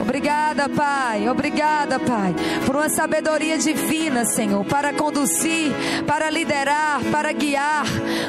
[0.00, 1.28] Obrigada, Pai.
[1.28, 5.72] Obrigada, Pai, por uma sabedoria divina, Senhor, para conduzir,
[6.06, 7.84] para liderar, para guiar.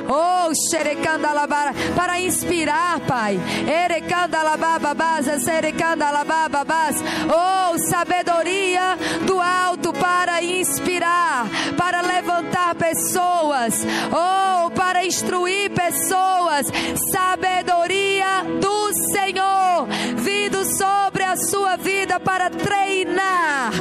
[0.08, 3.40] Oh, xerecandalabara, para inspirar, Pai.
[3.68, 6.96] Erecandalabababas, serecandalabababas.
[7.28, 13.86] Oh, sabedoria do alto para inspirar, para levantar pessoas.
[14.12, 16.68] Oh, para instruir pessoas.
[17.12, 19.88] Sabedoria do Senhor
[20.18, 23.74] vindo sobre a sua vida para treinar,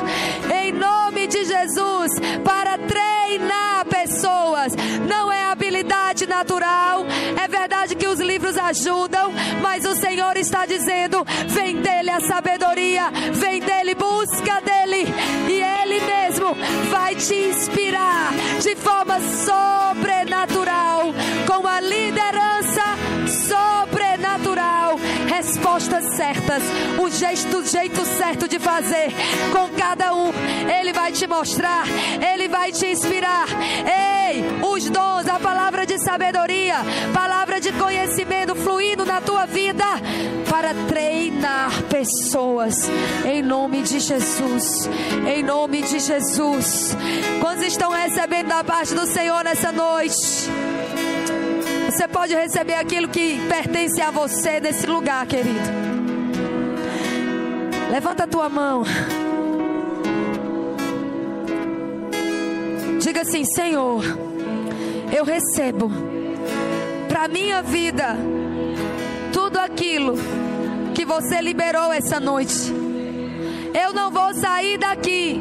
[0.53, 2.11] em nome de Jesus,
[2.45, 4.75] para treinar pessoas.
[5.09, 7.07] Não é habilidade natural,
[7.41, 9.33] é verdade que os livros ajudam,
[9.63, 15.07] mas o Senhor está dizendo: vem dele a sabedoria, vem dele, busca dele,
[15.49, 16.57] e ele mesmo
[16.91, 21.15] vai te inspirar de forma sobrenatural,
[21.47, 22.83] com a liderança
[23.29, 23.96] sobrenatural,
[25.57, 26.63] respostas certas,
[26.99, 29.13] o jeito, o jeito certo de fazer
[29.53, 30.33] com cada um.
[30.81, 31.85] Ele vai te mostrar,
[32.21, 33.47] ele vai te inspirar.
[34.29, 36.77] Ei, os dons, a palavra de sabedoria,
[37.13, 39.85] palavra de conhecimento fluindo na tua vida
[40.49, 42.89] para treinar pessoas
[43.25, 44.89] em nome de Jesus.
[45.27, 46.97] Em nome de Jesus.
[47.41, 50.51] Quantos estão recebendo da parte do Senhor nessa noite?
[51.97, 55.59] Você pode receber aquilo que pertence a você nesse lugar, querido.
[57.91, 58.83] Levanta a tua mão.
[63.01, 64.05] Diga assim: Senhor,
[65.11, 65.91] eu recebo
[67.09, 68.15] para minha vida
[69.33, 70.17] tudo aquilo
[70.95, 72.75] que você liberou essa noite.
[73.73, 75.41] Eu não vou sair daqui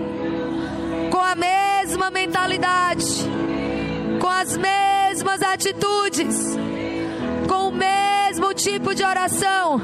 [1.11, 3.05] com a mesma mentalidade,
[4.21, 4.55] com as
[5.15, 6.57] mesmas atitudes,
[7.47, 9.81] com o mesmo tipo de oração.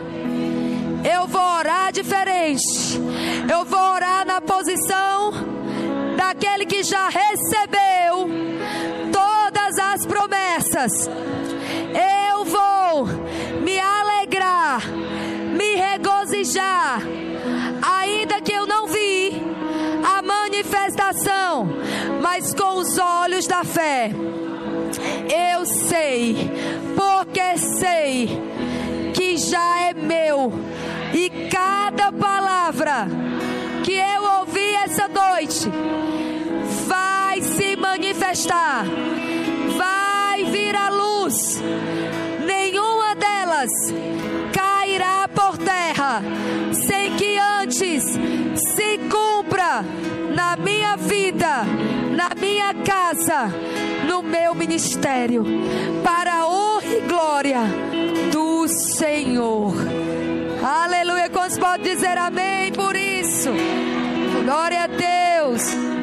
[1.09, 2.99] Eu vou orar diferente.
[3.49, 5.31] Eu vou orar na posição
[6.17, 8.29] daquele que já recebeu
[9.13, 11.07] todas as promessas.
[12.27, 13.05] Eu vou
[13.63, 14.81] me alegrar,
[15.55, 17.01] me regozijar,
[17.81, 19.41] ainda que eu não vi
[20.03, 21.69] a manifestação,
[22.21, 24.11] mas com os olhos da fé.
[25.53, 26.49] Eu sei,
[26.95, 28.30] porque sei
[29.14, 30.52] que já é meu,
[31.14, 33.07] e cada palavra
[33.84, 35.69] que eu ouvi essa noite
[36.88, 38.86] vai se manifestar,
[39.78, 41.61] vai vir à luz.
[42.45, 43.69] Nenhuma delas
[44.91, 46.22] cairá por terra
[46.73, 49.85] sem que antes se cumpra
[50.35, 51.63] na minha vida,
[52.15, 53.47] na minha casa,
[54.05, 55.45] no meu ministério,
[56.03, 57.59] para a honra e glória
[58.31, 59.73] do Senhor.
[60.61, 61.30] Aleluia.
[61.30, 63.49] Quantos podem dizer amém por isso?
[64.43, 66.01] Glória a Deus.